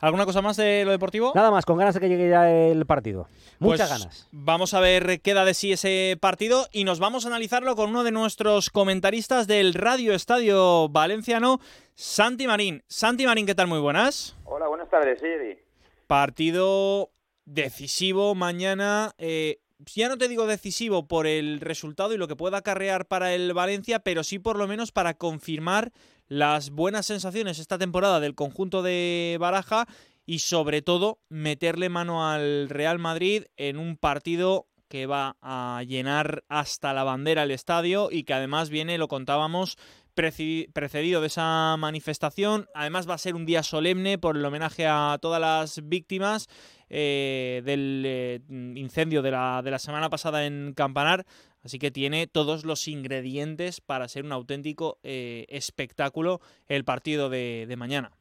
[0.00, 1.32] ¿Alguna cosa más de lo deportivo?
[1.34, 3.28] Nada más, con ganas de que llegue ya el partido.
[3.58, 4.28] Muchas Pues ganas.
[4.30, 7.90] Vamos a ver qué da de sí ese partido y nos vamos a analizarlo con
[7.90, 11.58] uno de nuestros comentaristas del Radio Estadio Valenciano,
[11.94, 12.84] Santi Marín.
[12.86, 13.66] Santi Marín, ¿qué tal?
[13.66, 14.36] Muy buenas.
[14.44, 15.58] Hola, buenas tardes, Siri.
[16.06, 17.10] Partido
[17.44, 19.12] decisivo mañana.
[19.18, 19.58] eh,
[19.94, 23.52] ya no te digo decisivo por el resultado y lo que pueda acarrear para el
[23.54, 25.92] Valencia, pero sí por lo menos para confirmar
[26.28, 29.86] las buenas sensaciones esta temporada del conjunto de Baraja
[30.26, 36.44] y sobre todo meterle mano al Real Madrid en un partido que va a llenar
[36.48, 39.76] hasta la bandera el estadio y que además viene, lo contábamos,
[40.14, 42.66] precedido de esa manifestación.
[42.74, 46.48] Además va a ser un día solemne por el homenaje a todas las víctimas
[46.90, 51.24] eh, del eh, incendio de la, de la semana pasada en Campanar.
[51.64, 57.74] Así que tiene todos los ingredientes para ser un auténtico eh, espectáculo el partido de,
[57.76, 58.12] mañana.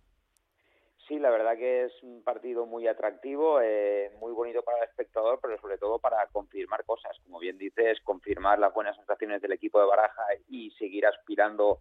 [1.08, 5.40] Sí, la verdad que es un partido muy atractivo, eh, muy bonito para el espectador,
[5.42, 7.18] pero sobre todo para confirmar cosas.
[7.24, 11.80] Como bien dices, confirmar las buenas sensaciones del equipo de Baraja y seguir aspirando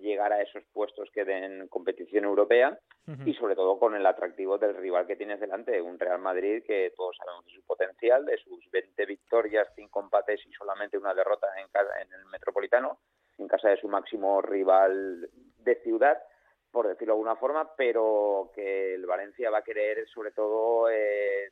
[0.00, 2.78] llegar a esos puestos que den competición europea
[3.24, 6.92] y sobre todo con el atractivo del rival que tienes delante, un Real Madrid que
[6.94, 11.48] todos sabemos de su potencial, de sus 20 victorias, 5 empates y solamente una derrota
[11.58, 12.98] en, casa, en el Metropolitano,
[13.38, 15.28] en casa de su máximo rival
[15.58, 16.22] de ciudad,
[16.70, 21.50] por decirlo de alguna forma, pero que el Valencia va a querer sobre todo eh,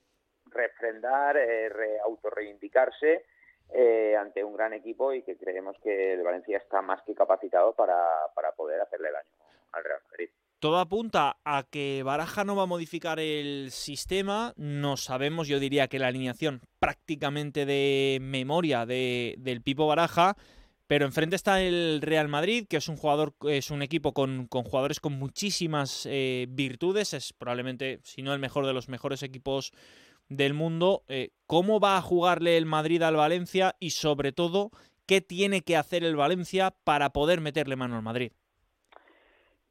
[0.51, 3.25] refrendar, eh, re, autorreivindicarse
[3.73, 7.75] eh, ante un gran equipo y que creemos que el Valencia está más que capacitado
[7.75, 7.97] para,
[8.35, 9.31] para poder hacerle daño
[9.73, 10.29] al Real Madrid.
[10.59, 14.55] Todo apunta a que Baraja no va a modificar el sistema.
[14.57, 20.37] No sabemos, yo diría que la alineación prácticamente de memoria de, del Pipo Baraja.
[20.87, 24.63] Pero enfrente está el Real Madrid, que es un jugador, es un equipo con, con
[24.63, 27.13] jugadores con muchísimas eh, virtudes.
[27.13, 29.73] Es probablemente, si no el mejor de los mejores equipos
[30.29, 31.03] del mundo.
[31.09, 33.75] Eh, ¿Cómo va a jugarle el Madrid al Valencia?
[33.79, 34.71] Y sobre todo,
[35.07, 38.33] ¿qué tiene que hacer el Valencia para poder meterle mano al Madrid?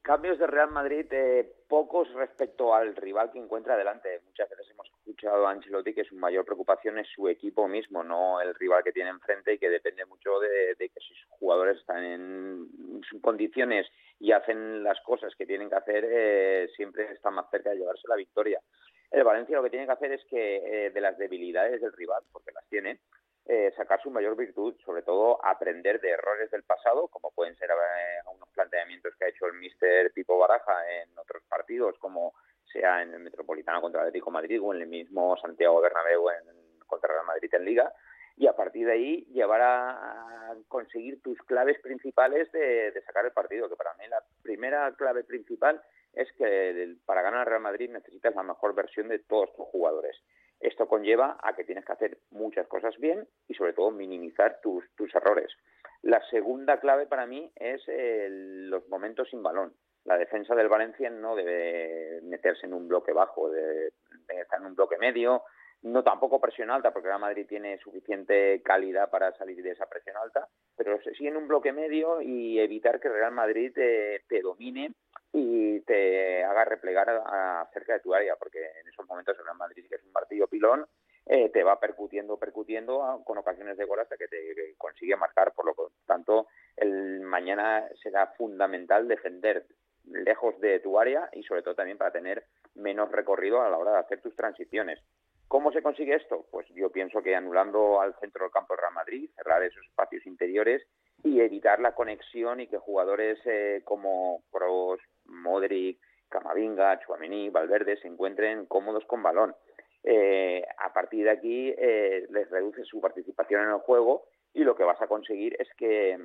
[0.02, 4.22] Cambios de Real Madrid, eh, pocos respecto al rival que encuentra delante.
[4.28, 8.40] Muchas veces hemos escuchado a Ancelotti que su mayor preocupación es su equipo mismo, no
[8.40, 12.04] el rival que tiene enfrente y que depende mucho de, de que sus jugadores están
[12.04, 13.88] en sus condiciones
[14.20, 18.08] y hacen las cosas que tienen que hacer, eh, siempre están más cerca de llevarse
[18.08, 18.62] la victoria.
[19.12, 22.24] El Valencia lo que tiene que hacer es que eh, de las debilidades del rival,
[22.32, 23.00] porque las tiene,
[23.48, 27.70] eh, sacar su mayor virtud, sobre todo aprender de errores del pasado, como pueden ser
[27.70, 32.34] eh, unos planteamientos que ha hecho el míster Pipo Baraja en otros partidos, como
[32.74, 36.80] sea en el Metropolitano contra el Atlético Madrid o en el mismo Santiago Bernabéu en,
[36.88, 37.94] contra Real Madrid en Liga,
[38.36, 39.92] y a partir de ahí llevar a,
[40.50, 44.92] a conseguir tus claves principales de, de, sacar el partido, que para mí la primera
[44.96, 45.82] clave principal
[46.16, 50.18] es que para ganar al Real Madrid necesitas la mejor versión de todos tus jugadores.
[50.60, 54.86] Esto conlleva a que tienes que hacer muchas cosas bien y sobre todo minimizar tus,
[55.14, 55.52] errores.
[56.02, 59.74] La segunda clave para mí es eh, los momentos sin balón.
[60.06, 63.92] La defensa del Valencia no debe meterse en un bloque bajo, debe,
[64.28, 65.44] estar en un bloque medio,
[65.82, 70.16] no tampoco presión alta, porque Real Madrid tiene suficiente calidad para salir de esa presión
[70.18, 70.48] alta,
[70.78, 74.94] pero sí en un bloque medio y evitar que Real Madrid te, te domine
[75.38, 79.58] y te haga replegar a, cerca de tu área, porque en esos momentos el Real
[79.58, 80.86] Madrid que es un partido pilón
[81.26, 85.52] eh, te va percutiendo, percutiendo ah, con ocasiones de gol hasta que te consigue marcar.
[85.54, 86.48] Por lo tanto,
[86.78, 89.66] el mañana será fundamental defender
[90.06, 92.46] lejos de tu área y sobre todo también para tener
[92.76, 95.00] menos recorrido a la hora de hacer tus transiciones.
[95.50, 96.46] ¿Cómo se consigue esto?
[96.50, 100.26] Pues yo pienso que anulando al centro del campo de Real Madrid, cerrar esos espacios
[100.26, 100.88] interiores
[101.24, 106.00] y evitar la conexión y que jugadores eh, como Kroos, Modric,
[106.30, 109.56] Camavinga, Chuamení, Valverde se encuentren cómodos con balón.
[110.04, 114.76] Eh, a partir de aquí eh, les reduce su participación en el juego y lo
[114.76, 116.20] que vas a conseguir es que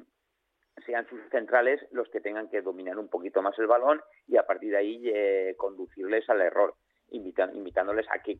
[0.84, 4.46] sean sus centrales los que tengan que dominar un poquito más el balón y a
[4.46, 6.74] partir de ahí eh, conducirles al error,
[7.10, 8.38] invitándoles a que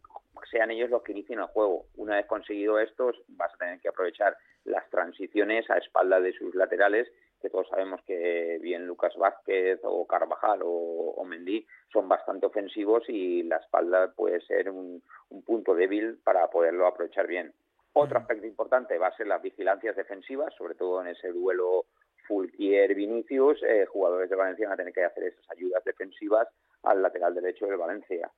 [0.50, 1.86] sean ellos los que inicien el juego.
[1.96, 6.54] Una vez conseguido esto, vas a tener que aprovechar las transiciones a espalda de sus
[6.54, 7.08] laterales
[7.40, 13.44] que todos sabemos que bien Lucas Vázquez o Carvajal o, Mendy son bastante ofensivos y
[13.44, 15.02] la espalda puede ser un,
[15.46, 17.52] punto débil para poderlo aprovechar bien.
[17.92, 21.86] Otro aspecto importante va a ser las vigilancias defensivas, sobre todo en ese duelo
[22.26, 26.48] Fulquier-Vinicius, eh, jugadores de Valencia van a tener que hacer esas ayudas defensivas
[26.82, 28.30] al lateral derecho del Valencia.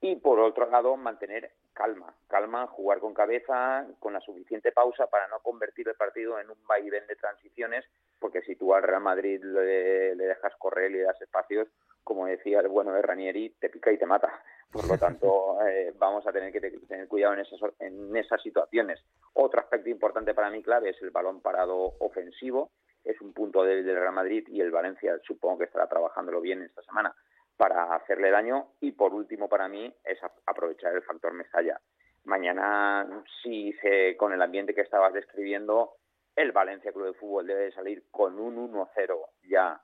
[0.00, 5.28] Y por otro lado, mantener calma, calma, jugar con cabeza, con la suficiente pausa para
[5.28, 7.84] no convertir el partido en un vaivén de transiciones,
[8.18, 11.68] porque si tú al Real Madrid le, dejas correr y le das espacios,
[12.02, 14.42] como decía el bueno de Ranieri, te pica y te mata.
[14.70, 19.02] Por lo tanto, eh, vamos a tener que tener cuidado en esas, en esas situaciones.
[19.34, 22.70] Otro aspecto importante para mí clave es el balón parado ofensivo.
[23.04, 26.62] Es un punto débil del Real Madrid y el Valencia supongo que estará trabajándolo bien
[26.62, 27.14] esta semana
[27.56, 31.80] para hacerle daño y por último para mí es aprovechar el factor Mestalla.
[32.24, 35.92] Mañana, si se, con el ambiente que estabas describiendo,
[36.36, 39.16] el Valencia Club de Fútbol debe salir con un 1-0
[39.48, 39.80] ya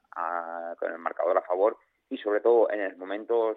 [0.79, 1.79] con el marcador a favor
[2.11, 3.57] y sobre todo en los momentos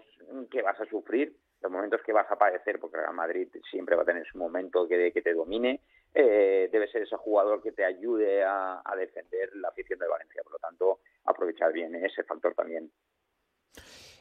[0.49, 4.03] que vas a sufrir, los momentos que vas a padecer, porque Real Madrid siempre va
[4.03, 5.81] a tener su momento que, que te domine,
[6.13, 10.41] eh, debe ser ese jugador que te ayude a, a defender la afición de Valencia.
[10.43, 12.89] Por lo tanto, aprovechar bien ese factor también.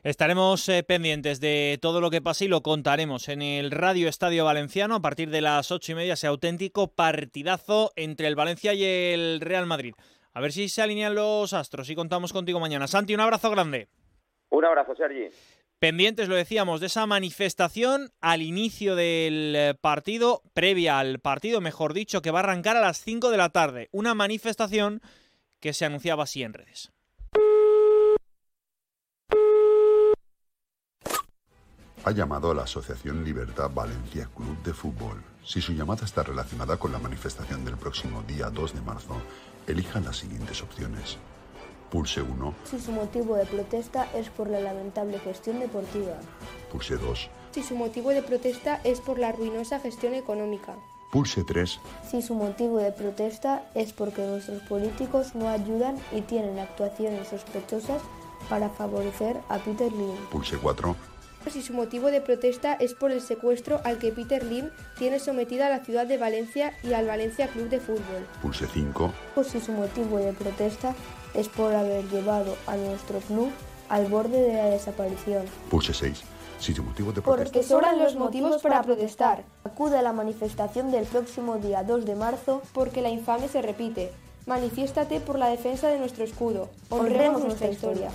[0.04, 4.44] Estaremos eh, pendientes de todo lo que pase y lo contaremos en el Radio Estadio
[4.44, 8.84] Valenciano a partir de las ocho y media, ese auténtico partidazo entre el Valencia y
[8.84, 9.94] el Real Madrid.
[10.34, 12.86] A ver si se alinean los astros y contamos contigo mañana.
[12.86, 13.88] Santi, un abrazo grande.
[14.50, 15.30] Un abrazo, Sergi.
[15.78, 21.94] Pendientes, lo decíamos, de esa manifestación al inicio del eh, partido, previa al partido, mejor
[21.94, 23.88] dicho, que va a arrancar a las 5 de la tarde.
[23.90, 25.00] Una manifestación
[25.60, 26.92] que se anunciaba así en redes.
[32.06, 35.22] Ha llamado a la Asociación Libertad Valencia Club de Fútbol.
[35.42, 39.16] Si su llamada está relacionada con la manifestación del próximo día 2 de marzo,
[39.66, 41.16] elija las siguientes opciones.
[41.90, 42.54] Pulse 1.
[42.64, 46.12] Si su motivo de protesta es por la lamentable gestión deportiva.
[46.70, 47.30] Pulse 2.
[47.52, 50.74] Si su motivo de protesta es por la ruinosa gestión económica.
[51.10, 51.80] Pulse 3.
[52.10, 58.02] Si su motivo de protesta es porque nuestros políticos no ayudan y tienen actuaciones sospechosas
[58.50, 60.16] para favorecer a Peter Lim.
[60.30, 61.13] Pulse 4
[61.50, 65.66] si su motivo de protesta es por el secuestro al que Peter Lim tiene sometida
[65.66, 68.26] a la ciudad de Valencia y al Valencia Club de Fútbol.
[68.42, 69.12] Pulse 5.
[69.36, 70.94] O si su motivo de protesta
[71.34, 73.50] es por haber llevado a nuestro club
[73.88, 75.44] al borde de la desaparición.
[75.70, 76.22] Pulse 6.
[76.58, 77.52] Si su motivo de protesta...
[77.52, 79.44] Porque sobran los motivos para protestar.
[79.64, 84.12] Acude a la manifestación del próximo día 2 de marzo porque la infame se repite.
[84.46, 86.68] Manifiéstate por la defensa de nuestro escudo.
[86.90, 88.10] Honremos nuestra historia.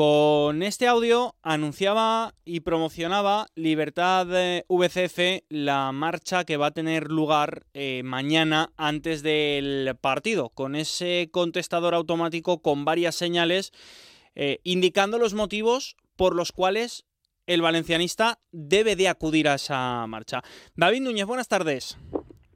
[0.00, 7.10] Con este audio anunciaba y promocionaba Libertad eh, VCF la marcha que va a tener
[7.10, 13.72] lugar eh, mañana antes del partido, con ese contestador automático con varias señales
[14.34, 17.04] eh, indicando los motivos por los cuales
[17.46, 20.40] el valencianista debe de acudir a esa marcha.
[20.76, 21.98] David Núñez, buenas tardes.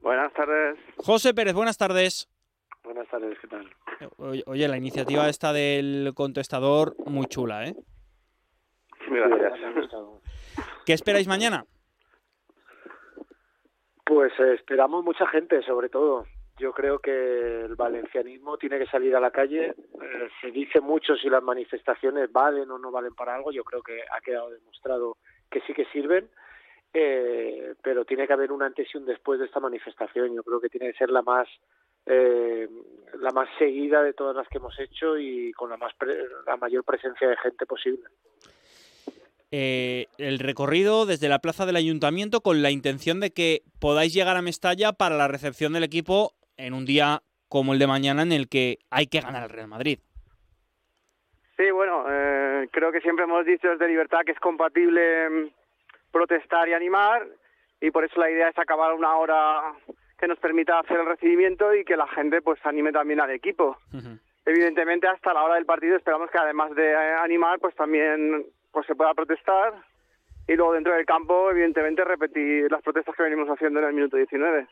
[0.01, 0.79] Buenas tardes.
[0.97, 2.27] José Pérez, buenas tardes.
[2.83, 3.69] Buenas tardes, ¿qué tal?
[4.17, 7.75] Oye, la iniciativa esta del contestador, muy chula, ¿eh?
[9.09, 9.53] Gracias.
[10.85, 11.65] ¿Qué esperáis mañana?
[14.05, 16.25] Pues eh, esperamos mucha gente, sobre todo.
[16.57, 19.69] Yo creo que el valencianismo tiene que salir a la calle.
[19.69, 23.51] Eh, se dice mucho si las manifestaciones valen o no valen para algo.
[23.51, 25.17] Yo creo que ha quedado demostrado
[25.49, 26.29] que sí que sirven.
[26.93, 30.33] Eh, pero tiene que haber un antes y un después de esta manifestación.
[30.33, 31.47] Yo creo que tiene que ser la más
[32.05, 32.67] eh,
[33.19, 35.93] la más seguida de todas las que hemos hecho y con la, más
[36.45, 38.03] la mayor presencia de gente posible.
[39.51, 44.37] eh, el recorrido desde la plaza del ayuntamiento con la intención de que podáis llegar
[44.37, 48.31] a Mestalla para la recepción del equipo en un día como el de mañana en
[48.31, 49.99] el que hay que ganar al Real Madrid.
[51.55, 55.47] Sí, bueno, eh, creo que siempre hemos dicho desde Libertad que es compatible mm,
[56.11, 57.25] protestar y animar
[57.79, 59.73] y por eso la idea es acabar una hora
[60.17, 63.77] que nos permita hacer el recibimiento y que la gente pues anime también al equipo.
[64.45, 68.85] Evidentemente hasta la hora del partido esperamos que además de eh, animar pues también pues
[68.85, 69.73] se pueda protestar
[70.47, 74.17] y luego dentro del campo evidentemente repetir las protestas que venimos haciendo en el minuto
[74.17, 74.67] 19.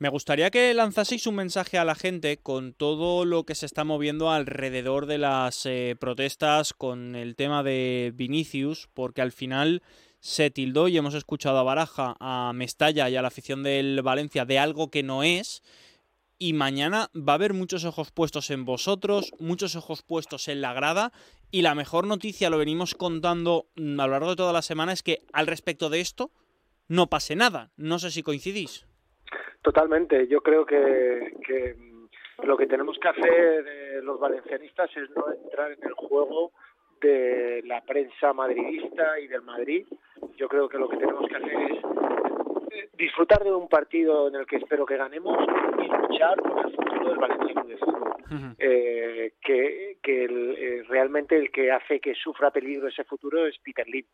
[0.00, 3.82] Me gustaría que lanzaseis un mensaje a la gente con todo lo que se está
[3.82, 9.82] moviendo alrededor de las eh, protestas con el tema de Vinicius, porque al final
[10.20, 14.44] se tildó y hemos escuchado a Baraja, a Mestalla y a la afición del Valencia
[14.44, 15.62] de algo que no es.
[16.38, 20.72] Y mañana va a haber muchos ojos puestos en vosotros, muchos ojos puestos en la
[20.72, 21.12] grada.
[21.50, 25.02] Y la mejor noticia, lo venimos contando a lo largo de toda la semana, es
[25.02, 26.30] que al respecto de esto
[26.88, 27.70] no pase nada.
[27.76, 28.86] No sé si coincidís.
[29.62, 30.28] Totalmente.
[30.28, 31.76] Yo creo que, que
[32.44, 36.52] lo que tenemos que hacer eh, los valencianistas es no entrar en el juego
[37.00, 39.86] de la prensa madridista y del Madrid.
[40.36, 41.78] Yo creo que lo que tenemos que hacer es
[42.72, 45.36] eh, disfrutar de un partido en el que espero que ganemos
[45.78, 48.14] y luchar por el futuro del Valencia de Fútbol.
[48.58, 53.58] eh, que que el, eh, realmente el que hace que sufra peligro ese futuro es
[53.58, 54.04] Peter Lim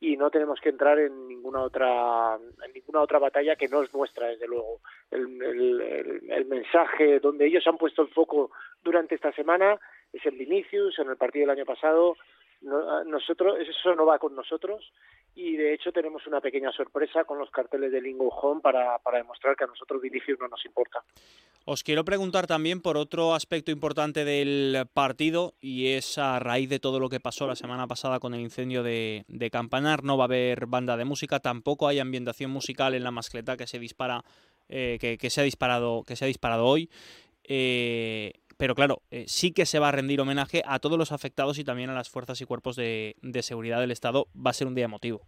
[0.00, 3.94] y no tenemos que entrar en ninguna otra en ninguna otra batalla que no es
[3.94, 4.80] nuestra desde luego
[5.10, 8.50] el, el, el, mensaje donde ellos han puesto el foco
[8.82, 9.78] durante esta semana
[10.12, 12.16] es en Vinicius en el partido del año pasado
[12.62, 14.92] no, nosotros eso no va con nosotros
[15.34, 19.18] y de hecho tenemos una pequeña sorpresa con los carteles de Lingo Home para, para
[19.18, 21.02] demostrar que a nosotros Vinicius no nos importa.
[21.64, 26.78] Os quiero preguntar también por otro aspecto importante del partido y es a raíz de
[26.78, 30.04] todo lo que pasó la semana pasada con el incendio de, de Campanar.
[30.04, 33.66] No va a haber banda de música, tampoco hay ambientación musical en la mascleta que
[33.66, 34.22] se dispara,
[34.68, 36.90] eh, que, que, se ha disparado, que se ha disparado hoy.
[37.44, 41.58] Eh, pero claro, eh, sí que se va a rendir homenaje a todos los afectados
[41.58, 44.26] y también a las fuerzas y cuerpos de, de seguridad del Estado.
[44.34, 45.22] Va a ser un día emotivo.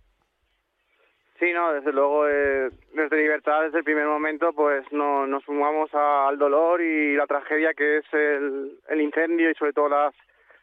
[1.39, 5.93] Sí, no, desde luego, eh, desde Libertad, desde el primer momento, pues no, nos sumamos
[5.93, 10.15] al dolor y la tragedia que es el, el incendio y sobre todo las,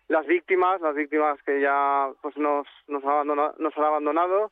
[0.08, 4.52] las víctimas, las víctimas que ya pues nos, nos, abandona, nos han abandonado.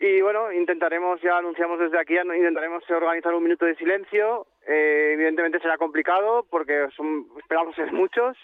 [0.00, 4.46] Y bueno, intentaremos, ya anunciamos desde aquí, intentaremos organizar un minuto de silencio.
[4.66, 8.36] Eh, evidentemente será complicado porque son, esperamos ser muchos.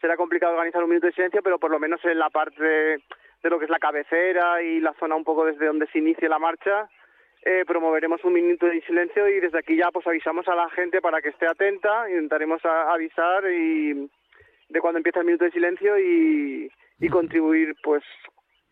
[0.00, 3.02] Será complicado organizar un minuto de silencio, pero por lo menos en la parte de,
[3.44, 6.38] lo que es la cabecera y la zona un poco desde donde se inicie la
[6.38, 6.88] marcha,
[7.42, 11.00] eh, promoveremos un minuto de silencio y desde aquí ya pues avisamos a la gente
[11.00, 12.10] para que esté atenta.
[12.10, 14.10] Intentaremos a, avisar y
[14.68, 18.02] de cuando empieza el minuto de silencio y, y contribuir pues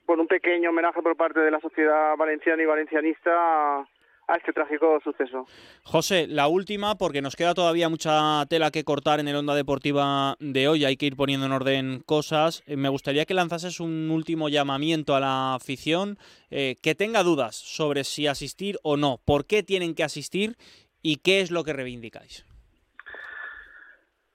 [0.06, 3.86] con un pequeño homenaje por parte de la sociedad valenciana y valencianista
[4.26, 5.46] a este trágico suceso.
[5.82, 10.36] José, la última, porque nos queda todavía mucha tela que cortar en el Onda Deportiva
[10.40, 12.62] de hoy, hay que ir poniendo en orden cosas.
[12.66, 16.18] Eh, me gustaría que lanzases un último llamamiento a la afición,
[16.50, 20.56] eh, que tenga dudas sobre si asistir o no, por qué tienen que asistir
[21.02, 22.46] y qué es lo que reivindicáis.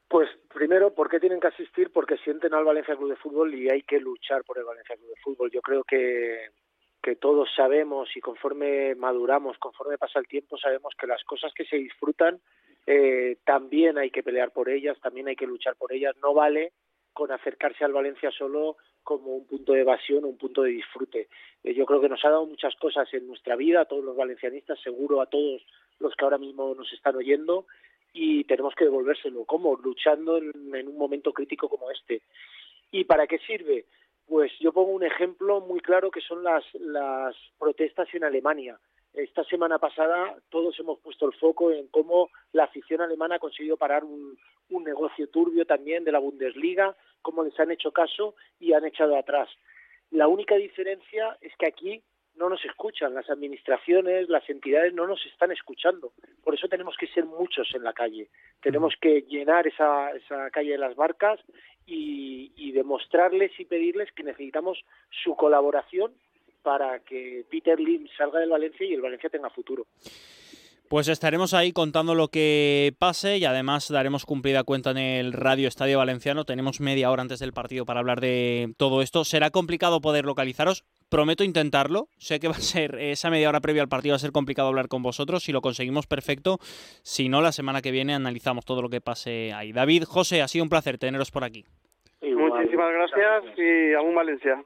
[0.08, 1.92] Pues primero, ¿por qué tienen que asistir?
[1.92, 5.10] Porque sienten al Valencia Club de Fútbol y hay que luchar por el Valencia Club
[5.10, 5.52] de Fútbol.
[5.52, 6.50] Yo creo que,
[7.02, 11.66] que todos sabemos y conforme maduramos, conforme pasa el tiempo, sabemos que las cosas que
[11.66, 12.40] se disfrutan
[12.86, 16.16] eh, también hay que pelear por ellas, también hay que luchar por ellas.
[16.22, 16.74] No vale
[17.14, 21.28] con acercarse al Valencia solo como un punto de evasión, un punto de disfrute.
[21.64, 24.16] Eh, yo creo que nos ha dado muchas cosas en nuestra vida, a todos los
[24.16, 25.62] valencianistas, seguro a todos
[26.00, 27.66] los que ahora mismo nos están oyendo,
[28.14, 29.46] y tenemos que devolvérselo.
[29.46, 29.76] ¿Cómo?
[29.76, 32.22] Luchando en, en, un momento crítico como este.
[32.92, 33.86] ¿Y para qué sirve?
[34.30, 38.80] Pues yo pongo un ejemplo muy claro que son las, las protestas en Alemania.
[39.12, 43.76] Esta semana pasada todos hemos puesto el foco en cómo la afición alemana ha conseguido
[43.76, 44.38] parar un,
[44.70, 49.18] un negocio turbio también de la Bundesliga, cómo les han hecho caso y han echado
[49.18, 49.50] atrás.
[50.12, 52.04] La única diferencia es que aquí
[52.40, 56.14] no nos escuchan, las administraciones, las entidades no nos están escuchando.
[56.44, 58.30] Por eso tenemos que ser muchos en la calle.
[58.62, 61.40] Tenemos que llenar esa, esa calle de las barcas
[61.86, 64.80] y, y demostrarles y pedirles que necesitamos
[65.24, 66.14] su colaboración
[66.64, 69.86] para que Peter Lim salga del Valencia y el Valencia tenga futuro.
[70.90, 75.68] Pues estaremos ahí contando lo que pase y además daremos cumplida cuenta en el Radio
[75.68, 76.46] Estadio Valenciano.
[76.46, 79.24] Tenemos media hora antes del partido para hablar de todo esto.
[79.24, 80.84] Será complicado poder localizaros.
[81.10, 82.08] Prometo intentarlo.
[82.18, 84.68] Sé que va a ser esa media hora previa al partido va a ser complicado
[84.68, 85.44] hablar con vosotros.
[85.44, 86.60] Si lo conseguimos, perfecto.
[87.02, 89.72] Si no, la semana que viene analizamos todo lo que pase ahí.
[89.72, 91.66] David, José, ha sido un placer teneros por aquí.
[92.22, 92.52] Igual.
[92.52, 94.64] Muchísimas gracias y aún Valencia.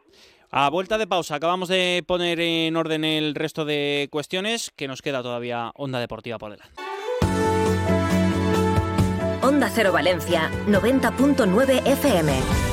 [0.51, 5.01] A vuelta de pausa, acabamos de poner en orden el resto de cuestiones que nos
[5.01, 6.75] queda todavía Onda Deportiva por delante.
[9.41, 12.72] Onda Cero Valencia, 90.9 FM.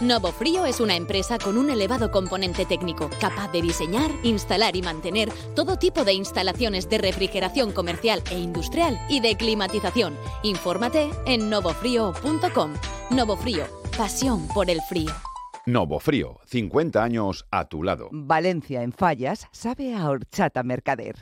[0.00, 4.80] Novo Frío es una empresa con un elevado componente técnico, capaz de diseñar, instalar y
[4.80, 10.16] mantener todo tipo de instalaciones de refrigeración comercial e industrial y de climatización.
[10.42, 12.72] Infórmate en novofrío.com.
[13.10, 13.64] Novo Frío,
[13.98, 15.12] pasión por el frío.
[15.66, 18.08] Novo Frío, 50 años a tu lado.
[18.10, 21.16] Valencia en Fallas sabe a horchata mercader.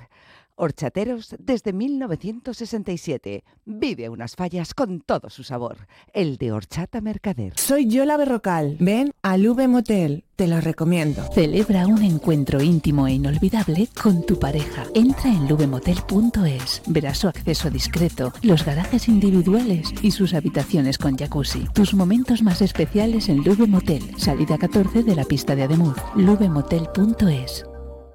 [0.59, 3.44] Horchateros desde 1967.
[3.64, 5.86] Vive unas fallas con todo su sabor.
[6.12, 7.52] El de Horchata Mercader.
[7.56, 8.76] Soy Yola Berrocal.
[8.80, 10.24] Ven al V Motel.
[10.34, 11.22] Te lo recomiendo.
[11.32, 14.84] Celebra un encuentro íntimo e inolvidable con tu pareja.
[14.94, 16.82] Entra en lubemotel.es.
[16.86, 21.66] Verás su acceso discreto, los garajes individuales y sus habitaciones con jacuzzi.
[21.72, 24.02] Tus momentos más especiales en Lube Motel.
[24.16, 25.96] Salida 14 de la pista de Ademuz.
[26.16, 27.64] lubemotel.es.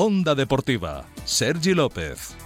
[0.00, 2.36] Onda Deportiva, Sergi López.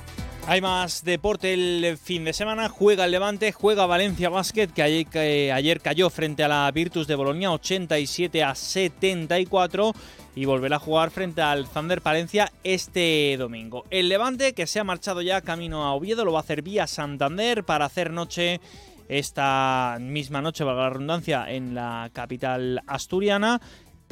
[0.46, 2.70] Hay más deporte el fin de semana.
[2.70, 7.06] Juega el Levante, juega Valencia Basket, que ayer, que ayer cayó frente a la Virtus
[7.06, 9.92] de Bolonia 87 a 74
[10.34, 13.84] y volverá a jugar frente al Thunder Palencia este domingo.
[13.90, 16.86] El Levante, que se ha marchado ya camino a Oviedo, lo va a hacer vía
[16.86, 18.62] Santander para hacer noche
[19.08, 23.60] esta misma noche, valga la redundancia, en la capital asturiana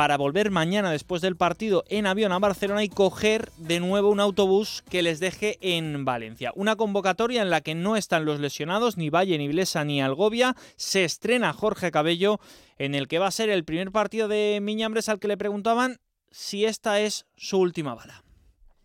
[0.00, 4.18] para volver mañana después del partido en avión a Barcelona y coger de nuevo un
[4.18, 6.52] autobús que les deje en Valencia.
[6.56, 10.56] Una convocatoria en la que no están los lesionados, ni Valle, ni Blesa, ni Algovia.
[10.76, 12.40] Se estrena Jorge Cabello,
[12.78, 15.98] en el que va a ser el primer partido de Miñambres al que le preguntaban
[16.30, 18.24] si esta es su última bala.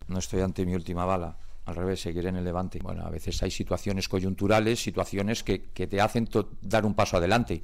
[0.08, 1.38] No estoy ante mi última bala.
[1.64, 2.78] Al revés, seguiré en el levante.
[2.82, 6.28] Bueno, a veces hay situaciones coyunturales, situaciones que, que te hacen
[6.60, 7.62] dar un paso adelante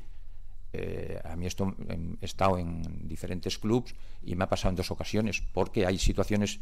[0.72, 1.74] eh, a mí esto
[2.20, 6.60] he estado en diferentes clubes y me ha pasado en dos ocasiones, porque hay situaciones,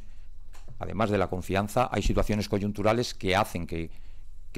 [0.79, 3.91] además de la confianza, hay situaciones coyunturales que hacen que,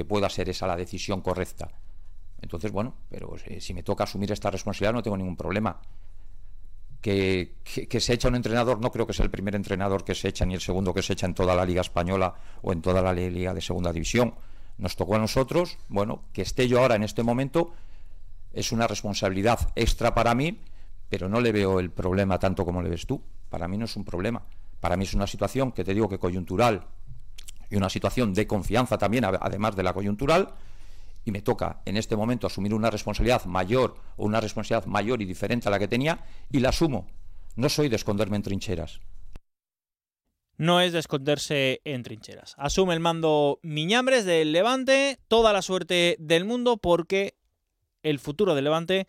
[0.08, 1.70] pueda ser esa la decisión correcta.
[2.40, 5.80] Entonces, bueno, pero si me toca asumir esta responsabilidad no tengo ningún problema.
[7.00, 10.28] Que, que, se echa un entrenador, no creo que sea el primer entrenador que se
[10.28, 13.02] echa ni el segundo que se echa en toda la Liga Española o en toda
[13.02, 14.34] la Liga de Segunda División.
[14.78, 17.74] Nos tocó a nosotros, bueno, que esté yo ahora en este momento
[18.52, 20.60] es una responsabilidad extra para mí,
[21.08, 23.22] pero no le veo el problema tanto como le ves tú.
[23.48, 24.42] Para mí no es un problema.
[24.80, 26.86] Para mí es una situación que te digo que coyuntural
[27.70, 30.54] y una situación de confianza también, además de la coyuntural,
[31.24, 35.24] y me toca en este momento asumir una responsabilidad mayor o una responsabilidad mayor y
[35.24, 37.06] diferente a la que tenía, y la asumo.
[37.56, 39.00] No soy de esconderme en trincheras.
[40.58, 42.54] No es de esconderse en trincheras.
[42.58, 47.34] Asume el mando Miñambres del Levante, toda la suerte del mundo porque
[48.02, 49.06] el futuro del Levante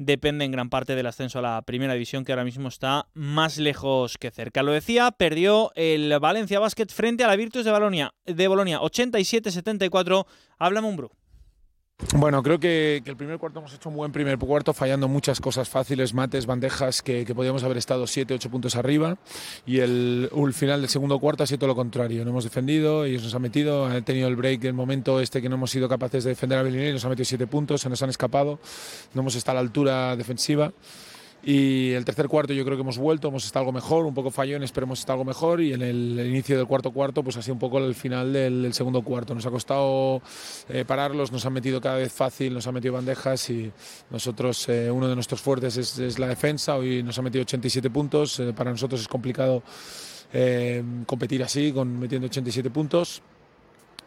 [0.00, 3.58] depende en gran parte del ascenso a la primera división que ahora mismo está más
[3.58, 4.62] lejos que cerca.
[4.62, 10.26] Lo decía, perdió el Valencia Basket frente a la Virtus de Bolonia, de Bolonia 87-74.
[10.58, 11.10] Habla Mumbrú.
[12.14, 15.68] Bueno, creo que, el primer cuarto hemos hecho un buen primer cuarto, fallando muchas cosas
[15.68, 19.18] fáciles, mates, bandejas, que, podíamos haber estado 7, 8 puntos arriba.
[19.66, 22.24] Y el, el, final del segundo cuarto ha sido todo lo contrario.
[22.24, 25.48] No hemos defendido, ellos nos han metido, han tenido el break, el momento este que
[25.48, 28.02] no hemos sido capaces de defender a Bellinelli, nos han metido 7 puntos, se nos
[28.02, 28.58] han escapado,
[29.14, 30.72] no hemos estado a la altura defensiva.
[31.42, 34.30] Y el tercer cuarto yo creo que hemos vuelto, hemos estado algo mejor, un poco
[34.30, 35.60] fallones, pero hemos estado algo mejor.
[35.62, 38.62] Y en el, inicio del cuarto cuarto, pues ha sido un poco el final del,
[38.62, 39.34] del segundo cuarto.
[39.34, 40.20] Nos ha costado
[40.68, 43.72] eh, pararlos, nos han metido cada vez fácil, nos han metido bandejas y
[44.10, 46.76] nosotros, eh, uno de nuestros fuertes es, es, la defensa.
[46.76, 48.38] Hoy nos ha metido 87 puntos.
[48.40, 49.62] Eh, para nosotros es complicado
[51.06, 53.20] competir así, con, metiendo 87 puntos.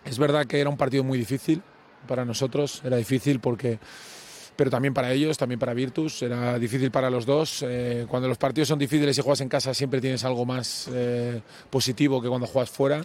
[0.06, 1.62] Es verdad que era un partido muy difícil
[2.08, 3.80] para nosotros, era difícil porque
[4.56, 6.22] pero también para ellos, también para Virtus.
[6.22, 7.64] Era difícil para los dos.
[7.68, 11.42] Eh, cuando los partidos son difíciles y juegas en casa siempre tienes algo más eh,
[11.70, 13.04] positivo que cuando juegas fuera.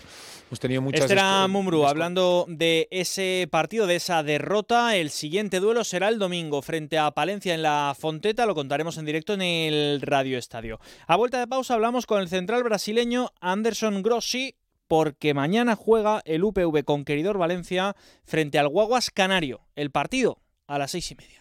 [0.48, 1.02] Hemos tenido muchas...
[1.02, 4.96] Este era Mumru hablando de ese partido, de esa derrota.
[4.96, 8.46] El siguiente duelo será el domingo frente a Palencia en la Fonteta.
[8.46, 10.80] Lo contaremos en directo en el Radio Estadio.
[11.06, 14.54] A vuelta de pausa hablamos con el central brasileño Anderson Grossi
[14.86, 17.94] porque mañana juega el UPV con Queridor Valencia
[18.24, 19.60] frente al Guaguas Canario.
[19.76, 21.37] El partido a las seis y media.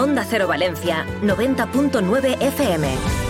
[0.00, 3.29] Onda Cero Valencia, 90.9 FM.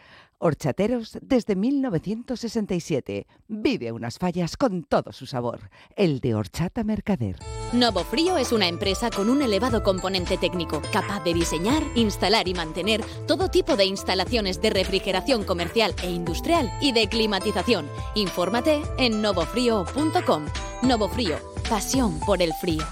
[0.43, 3.27] Horchateros desde 1967.
[3.47, 5.69] Vive unas fallas con todo su sabor.
[5.95, 7.37] El de Horchata Mercader.
[7.73, 12.55] Novo Frío es una empresa con un elevado componente técnico, capaz de diseñar, instalar y
[12.55, 17.87] mantener todo tipo de instalaciones de refrigeración comercial e industrial y de climatización.
[18.15, 20.45] Infórmate en novofrío.com.
[20.81, 21.37] Novo Frío,
[21.69, 22.83] pasión por el frío.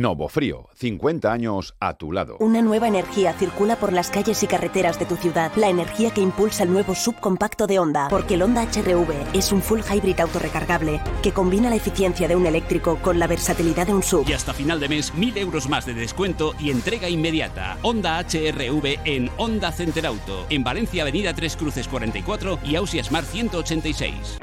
[0.00, 2.36] Novo Frío, 50 años a tu lado.
[2.38, 5.50] Una nueva energía circula por las calles y carreteras de tu ciudad.
[5.56, 8.06] La energía que impulsa el nuevo subcompacto de Honda.
[8.08, 12.46] Porque el Honda HRV es un full hybrid autorrecargable que combina la eficiencia de un
[12.46, 14.28] eléctrico con la versatilidad de un sub.
[14.28, 17.76] Y hasta final de mes, 1000 euros más de descuento y entrega inmediata.
[17.82, 20.46] Honda HRV en Honda Center Auto.
[20.48, 24.38] En Valencia, Avenida Tres Cruces 44 y Ausias Mar 186.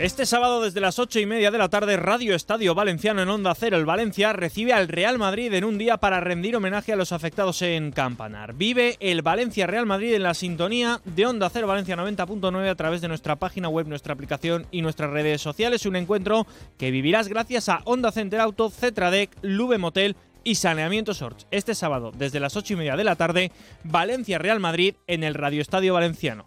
[0.00, 3.54] Este sábado desde las ocho y media de la tarde, Radio Estadio Valenciano en Onda
[3.54, 7.12] Cero, el Valencia recibe al Real Madrid en un día para rendir homenaje a los
[7.12, 8.54] afectados en Campanar.
[8.54, 13.02] Vive el Valencia Real Madrid en la sintonía de Onda Cero Valencia 90.9 a través
[13.02, 15.84] de nuestra página web, nuestra aplicación y nuestras redes sociales.
[15.84, 16.46] Un encuentro
[16.78, 21.46] que vivirás gracias a Onda Center Auto, Cetradec, Lube Motel y Saneamiento Sorts.
[21.50, 23.52] Este sábado desde las ocho y media de la tarde,
[23.84, 26.46] Valencia Real Madrid en el Radio Estadio Valenciano.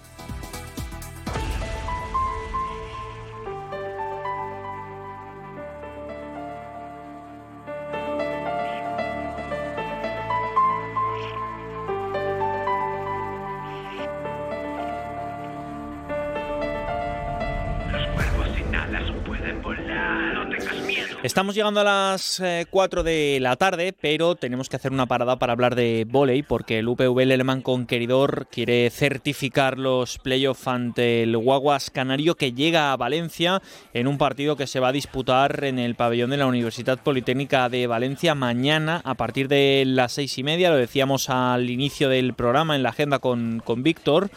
[21.23, 22.41] Estamos llegando a las
[22.71, 26.41] 4 eh, de la tarde, pero tenemos que hacer una parada para hablar de volei,
[26.41, 32.91] porque el UPV Leleman Conqueridor quiere certificar los playoffs ante el Guaguas Canario que llega
[32.91, 33.61] a Valencia
[33.93, 37.69] en un partido que se va a disputar en el pabellón de la Universidad Politécnica
[37.69, 40.71] de Valencia mañana a partir de las seis y media.
[40.71, 44.31] Lo decíamos al inicio del programa en la agenda con, con Víctor.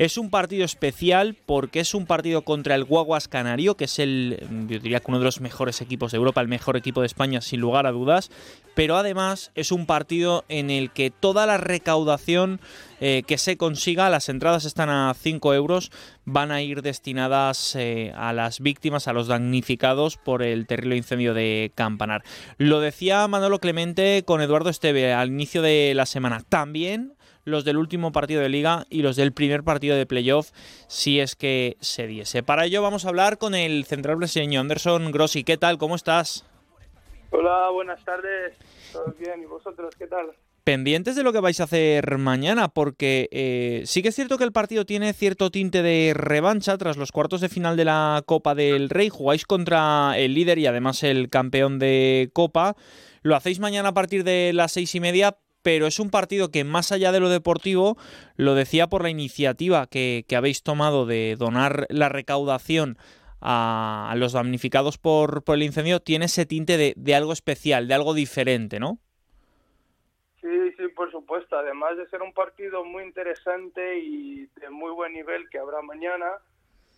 [0.00, 4.38] Es un partido especial porque es un partido contra el Guaguas Canario, que es el,
[4.66, 7.42] yo diría que uno de los mejores equipos de Europa, el mejor equipo de España
[7.42, 8.30] sin lugar a dudas,
[8.74, 12.62] pero además es un partido en el que toda la recaudación
[13.02, 15.92] eh, que se consiga, las entradas están a 5 euros,
[16.24, 21.34] van a ir destinadas eh, a las víctimas, a los damnificados por el terrible incendio
[21.34, 22.24] de Campanar.
[22.56, 26.42] Lo decía Manolo Clemente con Eduardo Esteve al inicio de la semana.
[26.48, 27.19] También
[27.50, 30.50] los del último partido de liga y los del primer partido de playoff,
[30.88, 32.42] si es que se diese.
[32.42, 35.44] Para ello vamos a hablar con el central brasileño Anderson Grossi.
[35.44, 35.78] ¿Qué tal?
[35.78, 36.46] ¿Cómo estás?
[37.30, 38.56] Hola, buenas tardes.
[38.92, 39.42] ¿Todo bien?
[39.42, 40.26] ¿Y vosotros qué tal?
[40.64, 44.44] Pendientes de lo que vais a hacer mañana, porque eh, sí que es cierto que
[44.44, 48.54] el partido tiene cierto tinte de revancha tras los cuartos de final de la Copa
[48.54, 49.08] del Rey.
[49.08, 52.76] Jugáis contra el líder y además el campeón de Copa.
[53.22, 56.64] Lo hacéis mañana a partir de las seis y media, pero es un partido que
[56.64, 57.96] más allá de lo deportivo,
[58.36, 62.96] lo decía por la iniciativa que, habéis tomado de donar la recaudación
[63.40, 67.94] a, los damnificados por, por, el incendio, tiene ese tinte de, de, algo especial, de
[67.94, 68.98] algo diferente, ¿no?
[70.40, 71.56] Sí, sí, por supuesto.
[71.56, 76.26] Además de ser un partido muy interesante y de muy buen nivel que habrá mañana,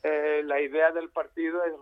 [0.05, 1.75] eh, la idea del partido es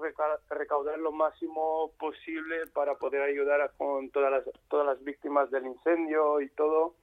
[0.50, 5.66] recaudar lo máximo posible para poder ayudar a, con todas las, todas las víctimas del
[5.66, 6.96] incendio y todo.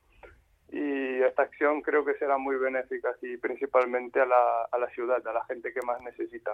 [0.70, 5.46] Y esta acción creo que será muy benéfica y principalmente a la, ciudad, a la
[5.46, 6.52] gente que más necesita.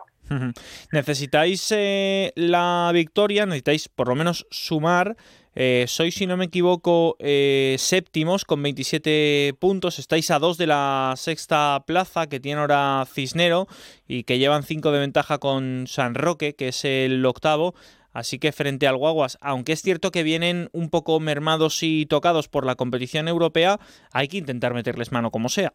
[0.92, 5.18] Necesitáis eh, la victoria, necesitáis por lo menos sumar
[5.56, 10.00] eh, sois, si no me equivoco, eh, séptimos con 27 puntos.
[10.00, 13.68] Estáis a dos de la sexta plaza que tiene ahora Cisnero
[14.08, 17.74] y que llevan cinco de ventaja con San Roque, que es el octavo.
[18.14, 22.48] Así que frente al Guaguas, aunque es cierto que vienen un poco mermados y tocados
[22.48, 23.80] por la competición europea,
[24.12, 25.74] hay que intentar meterles mano como sea.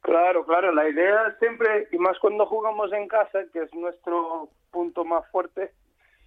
[0.00, 5.04] Claro, claro, la idea siempre, y más cuando jugamos en casa, que es nuestro punto
[5.04, 5.72] más fuerte,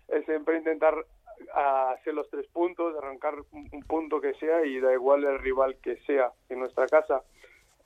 [0.07, 0.95] es siempre intentar
[1.53, 5.77] a hacer los tres puntos, arrancar un punto que sea y da igual el rival
[5.81, 7.23] que sea en nuestra casa.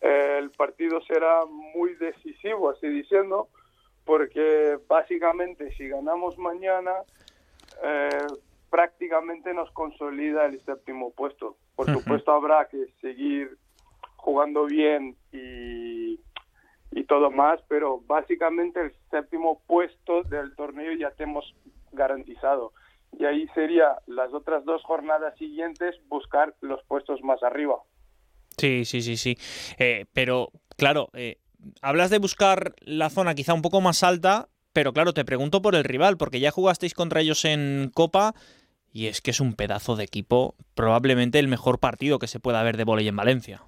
[0.02, 3.50] el partido será muy decisivo, así diciendo,
[4.06, 6.92] porque básicamente si ganamos mañana,
[7.84, 8.10] eh,
[8.70, 11.58] prácticamente nos consolida el séptimo puesto.
[11.76, 13.58] Por supuesto habrá que seguir
[14.16, 16.20] jugando bien y,
[16.92, 21.56] y todo más, pero básicamente el séptimo puesto del torneo ya tenemos
[21.92, 22.74] garantizado
[23.18, 27.78] y ahí sería las otras dos jornadas siguientes buscar los puestos más arriba.
[28.58, 29.38] Sí, sí, sí, sí.
[29.78, 31.38] Eh, pero claro, eh,
[31.82, 35.76] hablas de buscar la zona quizá un poco más alta, pero claro, te pregunto por
[35.76, 38.34] el rival, porque ya jugasteis contra ellos en Copa
[38.94, 42.64] y es que es un pedazo de equipo, probablemente el mejor partido que se pueda
[42.64, 43.64] ver de volei en Valencia.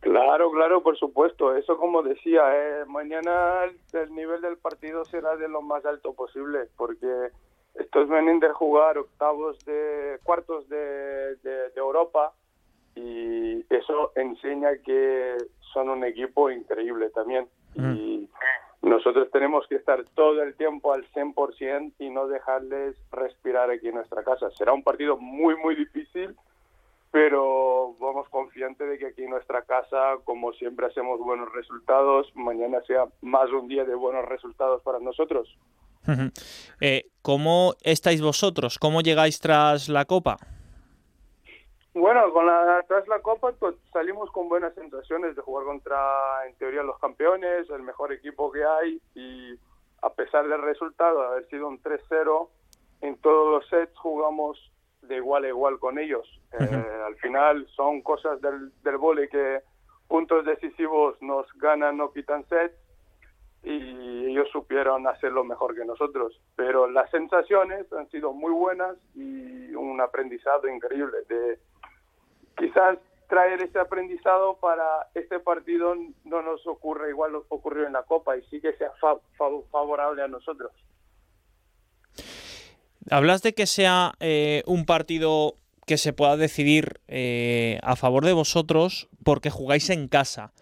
[0.00, 1.56] Claro, claro, por supuesto.
[1.56, 6.68] Eso como decía, eh, mañana el nivel del partido será de lo más alto posible,
[6.76, 7.30] porque
[7.74, 12.32] estos vienen de jugar octavos de cuartos de, de, Europa
[12.94, 15.36] y eso enseña que
[15.72, 17.48] son un equipo increíble también.
[17.76, 18.28] Y
[18.82, 23.96] nosotros tenemos que estar todo el tiempo al 100% y no dejarles respirar aquí en
[23.96, 24.50] nuestra casa.
[24.52, 26.36] Será un partido muy, muy difícil,
[27.10, 32.80] pero vamos confiantes de que aquí en nuestra casa, como siempre hacemos buenos resultados, mañana
[32.82, 35.56] sea más un día de buenos resultados para nosotros.
[36.80, 38.78] Eh, ¿Cómo estáis vosotros?
[38.78, 40.36] ¿Cómo llegáis tras la Copa?
[41.94, 45.96] Bueno, con la, tras la Copa pues, salimos con buenas sensaciones de jugar contra,
[46.46, 49.58] en teoría, los campeones, el mejor equipo que hay y
[50.02, 52.48] a pesar del resultado, de haber sido un 3-0,
[53.00, 54.58] en todos los sets jugamos
[55.02, 56.26] de igual a igual con ellos.
[56.52, 59.60] Eh, al final son cosas del, del vole que
[60.08, 62.74] puntos decisivos nos ganan, no quitan sets
[63.64, 66.40] y ellos supieron hacerlo mejor que nosotros.
[66.56, 71.58] Pero las sensaciones han sido muy buenas y un aprendizado increíble de
[72.56, 72.98] quizás
[73.28, 75.94] traer ese aprendizado para este partido
[76.24, 78.92] no nos ocurre igual lo ocurrió en la Copa y sí que sea
[79.70, 80.72] favorable a nosotros.
[83.10, 85.56] Hablas de que sea eh, un partido
[85.86, 90.52] que se pueda decidir eh, a favor de vosotros porque jugáis en casa.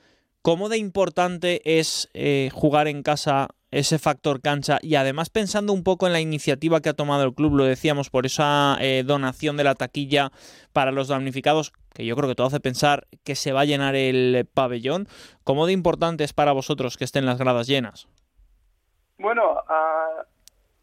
[0.43, 5.85] ¿Cómo de importante es eh, jugar en casa ese factor cancha y además pensando un
[5.85, 9.57] poco en la iniciativa que ha tomado el club, lo decíamos, por esa eh, donación
[9.57, 10.33] de la taquilla
[10.73, 13.95] para los damnificados, que yo creo que todo hace pensar que se va a llenar
[13.95, 15.07] el pabellón,
[15.45, 18.09] ¿cómo de importante es para vosotros que estén las gradas llenas?
[19.19, 19.59] Bueno,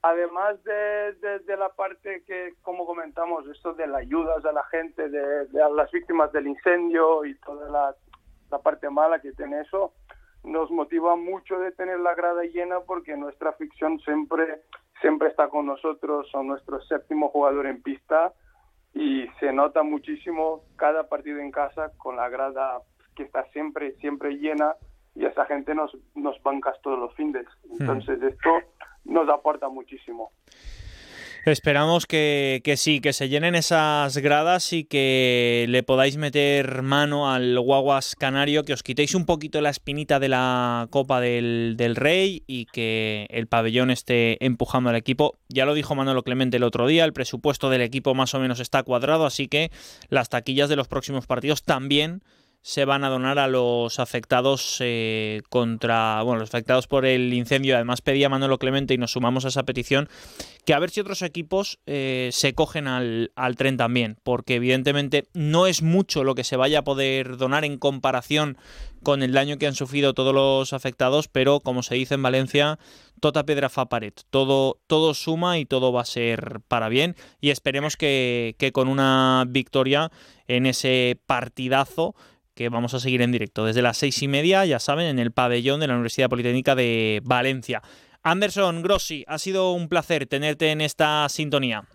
[0.01, 5.47] además de, la parte que, como comentamos, esto de las ayudas a la gente, de,
[5.47, 7.95] de las víctimas del incendio y todas las
[8.49, 9.93] la parte mala que tiene eso,
[10.43, 14.61] nos motiva mucho de tener la grada llena porque nuestra ficción siempre,
[15.01, 18.33] siempre está con nosotros, son nuestro séptimo jugador en pista
[18.93, 22.81] y se nota muchísimo cada partido en casa con la grada
[23.15, 24.75] que está siempre, siempre llena
[25.15, 27.45] y esa gente nos, nos bancas todos los fines.
[27.65, 27.81] Hmm.
[27.81, 28.49] Entonces esto
[29.05, 30.31] nos aporta muchísimo.
[31.45, 37.57] Esperamos que, sí, que se llenen esas gradas y que le podáis meter mano al
[37.59, 42.43] Guaguas Canario, que os quitéis un poquito la espinita de la Copa del, del Rey
[42.45, 45.37] y que el pabellón esté empujando al equipo.
[45.47, 48.59] Ya lo dijo Manolo Clemente el otro día, el presupuesto del equipo más o menos
[48.59, 49.71] está cuadrado, así que
[50.09, 52.21] las taquillas de los próximos partidos también
[52.62, 57.76] se van a donar a los afectados eh, contra, bueno, los afectados por el incendio.
[57.76, 60.10] Además pedía Manolo Clemente y nos sumamos a esa petición
[60.66, 65.28] que a ver si otros equipos eh, se cogen al, al, tren también, porque evidentemente
[65.34, 68.57] no es mucho lo que se vaya a poder donar en comparación
[69.03, 72.78] con el daño que han sufrido todos los afectados, pero como se dice en Valencia,
[73.22, 77.49] tota pedra fa pared, todo, todo suma y todo va a ser para bien y
[77.49, 80.12] esperemos que, que con una victoria
[80.47, 82.16] en ese partidazo
[82.60, 85.32] que vamos a seguir en directo desde las seis y media, ya saben, en el
[85.32, 87.82] pabellón de la Universidad Politécnica de Valencia.
[88.22, 91.88] Anderson Grossi, ha sido un placer tenerte en esta sintonía.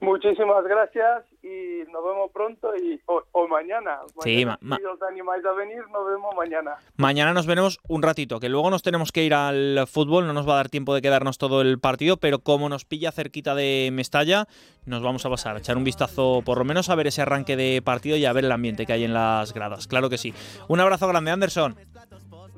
[0.00, 3.98] Muchísimas gracias y nos vemos pronto y o, mañana.
[4.22, 6.76] Sí, si os animáis a venir, nos vemos mañana.
[6.96, 10.48] Mañana nos veremos un ratito, que luego nos tenemos que ir al fútbol, no nos
[10.48, 13.90] va a dar tiempo de quedarnos todo el partido, pero como nos pilla cerquita de
[13.92, 14.46] Mestalla,
[14.86, 17.56] nos vamos a pasar, a echar un vistazo por lo menos a ver ese arranque
[17.56, 19.86] de partido y a ver el ambiente que hay en las gradas.
[19.86, 20.32] Claro que sí.
[20.68, 21.76] Un abrazo grande, Anderson.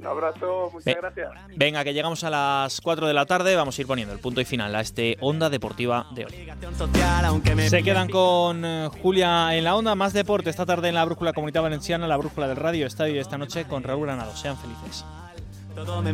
[0.02, 1.30] Un abrazo, muchas gracias.
[1.56, 4.40] Venga, que llegamos a las 4 de la tarde, vamos a ir poniendo el punto
[4.40, 6.48] y final a este Onda Deportiva de hoy.
[7.68, 11.32] Se quedan con eh, Julia en la Onda, más deporte esta tarde en la Brújula
[11.32, 14.34] Comunitaria Valenciana, la Brújula del Radio Estadio esta noche con Raúl Granado.
[14.34, 15.04] Sean felices.
[15.76, 16.12] Todo me